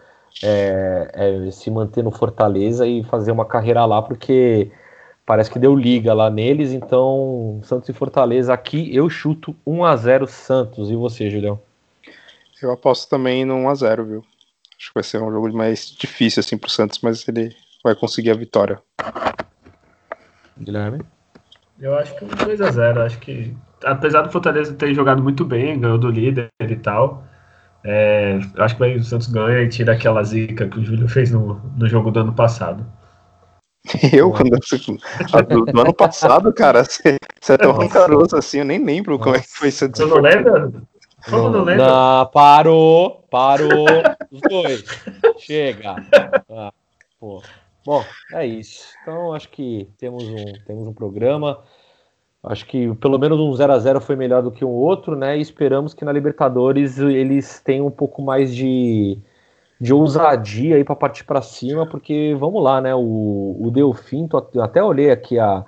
[0.43, 4.71] é, é se manter no Fortaleza e fazer uma carreira lá, porque
[5.25, 6.71] parece que deu liga lá neles.
[6.71, 10.89] Então, Santos e Fortaleza aqui, eu chuto 1 a 0 Santos.
[10.89, 11.59] E você, Julião?
[12.61, 14.23] Eu aposto também no 1x0, viu?
[14.83, 18.31] Acho que vai ser um jogo mais difícil assim pro Santos, mas ele vai conseguir
[18.31, 18.81] a vitória.
[20.59, 21.01] Guilherme?
[21.79, 22.97] Eu acho que um 2x0.
[22.97, 23.55] Acho que,
[23.85, 27.23] apesar do Fortaleza ter jogado muito bem, ganhou do líder e tal,
[27.81, 31.61] é, acho que o Santos ganha e tira aquela zica que o Júlio fez no,
[31.77, 32.85] no jogo do ano passado.
[34.11, 37.17] Eu, quando eu, do, do ano passado, cara, você
[37.49, 40.71] é tão rancaroso assim, eu nem lembro como é que foi essa Você não lembra?
[41.29, 41.87] Como não, lembra?
[41.87, 43.85] Não, parou, parou.
[44.33, 44.83] Os dois.
[45.37, 45.95] Chega.
[46.49, 46.73] Ah.
[47.85, 48.03] Bom,
[48.33, 48.95] é isso.
[49.01, 51.59] Então acho que temos um, temos um programa.
[52.41, 55.37] Acho que pelo menos um 0 a 0 foi melhor do que um outro, né?
[55.37, 59.17] E esperamos que na Libertadores eles tenham um pouco mais de,
[59.79, 62.93] de ousadia aí para partir para cima, porque vamos lá, né?
[62.95, 65.63] O, o eu até olhei aqui a,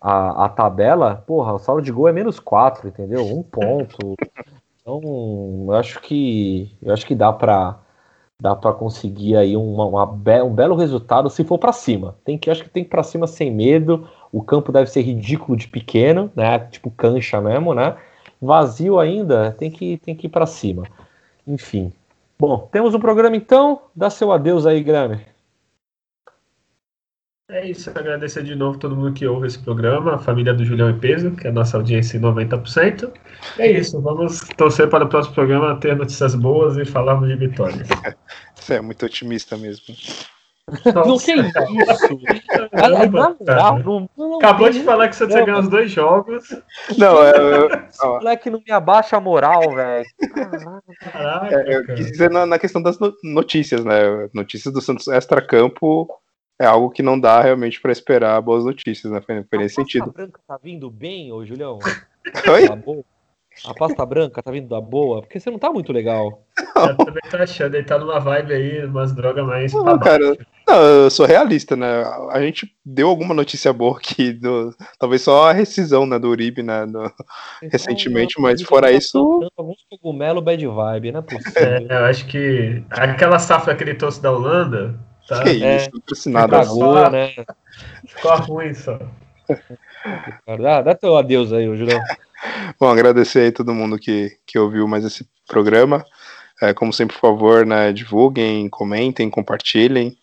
[0.00, 3.24] a, a tabela, porra, o saldo de gol é menos 4, entendeu?
[3.24, 4.14] Um ponto.
[4.80, 5.00] Então,
[5.68, 7.78] eu acho que eu acho que dá para
[8.42, 12.16] dá para conseguir aí uma, uma be- um belo resultado se for para cima.
[12.24, 14.08] Tem que acho que tem que para cima sem medo.
[14.32, 16.58] O campo deve ser ridículo de pequeno, né?
[16.58, 17.94] Tipo cancha mesmo, né?
[18.40, 20.82] Vazio ainda, tem que, tem que ir para cima.
[21.46, 21.92] Enfim.
[22.36, 23.82] Bom, temos um programa então.
[23.94, 25.20] Dá seu adeus aí, Graham.
[27.52, 30.88] É isso, agradecer de novo todo mundo que ouve esse programa, a família do Julião
[30.88, 33.12] e Peso, que é a nossa audiência em 90%.
[33.58, 37.86] É isso, vamos torcer para o próximo programa ter notícias boas e falarmos de vitórias.
[38.56, 39.94] Você é muito otimista mesmo.
[40.94, 41.08] Nossa.
[41.08, 42.20] Não que isso.
[43.84, 46.48] não, não, Acabou de falar que você tinha ganhado os dois jogos.
[46.96, 47.88] Não, é.
[47.90, 50.06] Esse moleque não me abaixa a moral, velho.
[51.00, 51.54] Caraca.
[51.54, 54.28] É, eu quis dizer na, na, questão das notícias, né?
[54.32, 56.08] Notícias do Santos extra-campo
[56.62, 59.20] é algo que não dá realmente para esperar boas notícias, né?
[59.20, 60.04] Foi, foi nesse sentido.
[60.04, 61.80] A branca tá vindo bem, ô Julião?
[62.48, 62.68] Oi?
[62.68, 65.20] Tá a pasta branca tá vindo da boa?
[65.20, 66.42] Porque você não tá muito legal.
[66.74, 69.72] Eu também tô achando, ele tá numa vibe aí, umas drogas mais.
[69.74, 70.36] Não, cara,
[70.66, 72.02] não, eu sou realista, né?
[72.30, 76.62] A gente deu alguma notícia boa aqui, do, talvez só a rescisão né, do Uribe,
[76.62, 76.86] né?
[76.86, 77.12] Do,
[77.60, 79.50] recentemente, mas fora isso.
[79.56, 81.24] Alguns cogumelo bad vibe, né?
[81.56, 84.98] É, eu acho que aquela safra que ele trouxe da Holanda.
[85.32, 85.44] Tá?
[85.44, 86.60] Que isso, não trouxe nada.
[86.60, 87.32] Tragou, né?
[88.06, 88.98] Ficou ruim só.
[90.60, 92.00] Dá, dá teu adeus aí, Julião.
[92.78, 96.04] Bom, agradecer aí todo mundo que, que ouviu mais esse programa.
[96.60, 100.18] É, como sempre, por favor, né, divulguem, comentem, compartilhem.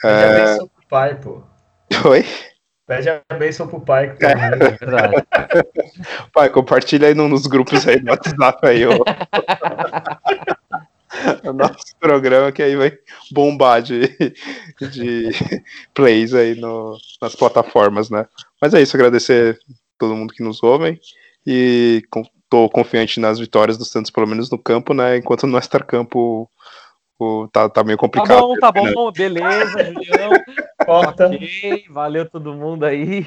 [0.00, 0.24] Pede é...
[0.24, 1.42] a benção pro pai, pô.
[2.08, 2.24] Oi?
[2.86, 4.14] Pede a benção pro pai.
[4.14, 4.34] Que é.
[6.32, 8.98] pai, compartilha aí nos grupos aí do WhatsApp aí, ó.
[11.44, 12.92] o nosso programa que aí vai
[13.30, 14.08] bombar de,
[14.92, 15.30] de
[15.94, 18.26] plays aí no, nas plataformas, né?
[18.60, 19.58] Mas é isso, agradecer
[19.98, 21.00] todo mundo que nos ouve
[21.46, 22.02] e
[22.48, 25.16] tô confiante nas vitórias do Santos, pelo menos no campo, né?
[25.16, 26.48] Enquanto no extra-campo
[27.18, 28.28] o, tá, tá meio complicado.
[28.28, 28.92] Tá bom, tá né?
[28.92, 30.30] bom, beleza, Julião.
[30.84, 31.26] Corta.
[31.26, 33.26] Ok, valeu todo mundo aí.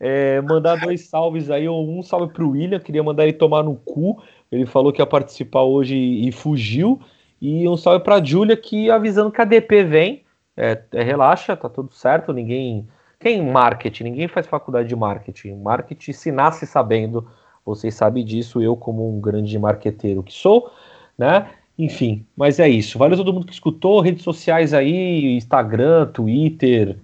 [0.00, 4.22] É, mandar dois salves aí, um salve pro William, queria mandar ele tomar no cu.
[4.50, 7.00] Ele falou que ia participar hoje e fugiu.
[7.40, 10.22] E um salve pra Júlia, que avisando que a DP vem.
[10.56, 12.88] É, é, relaxa, tá tudo certo, ninguém.
[13.20, 14.04] Quem marketing?
[14.04, 15.56] Ninguém faz faculdade de marketing.
[15.56, 17.26] Marketing se nasce sabendo
[17.68, 20.70] vocês sabem disso, eu como um grande marqueteiro que sou,
[21.18, 21.48] né?
[21.78, 22.98] Enfim, mas é isso.
[22.98, 26.96] Valeu todo mundo que escutou, redes sociais aí, Instagram, Twitter,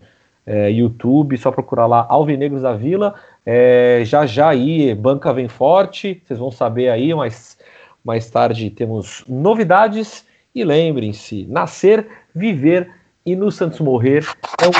[0.46, 3.14] é, YouTube, só procurar lá Alvinegros da Vila.
[3.46, 7.58] É, já já aí, banca vem forte, vocês vão saber aí, mas
[8.04, 10.24] mais tarde temos novidades.
[10.54, 12.88] E lembrem-se, nascer, viver
[13.26, 14.24] e no Santos morrer
[14.62, 14.72] é um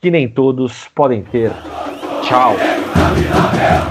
[0.00, 1.50] que nem todos podem ter.
[2.22, 2.56] Tchau.
[2.58, 3.86] É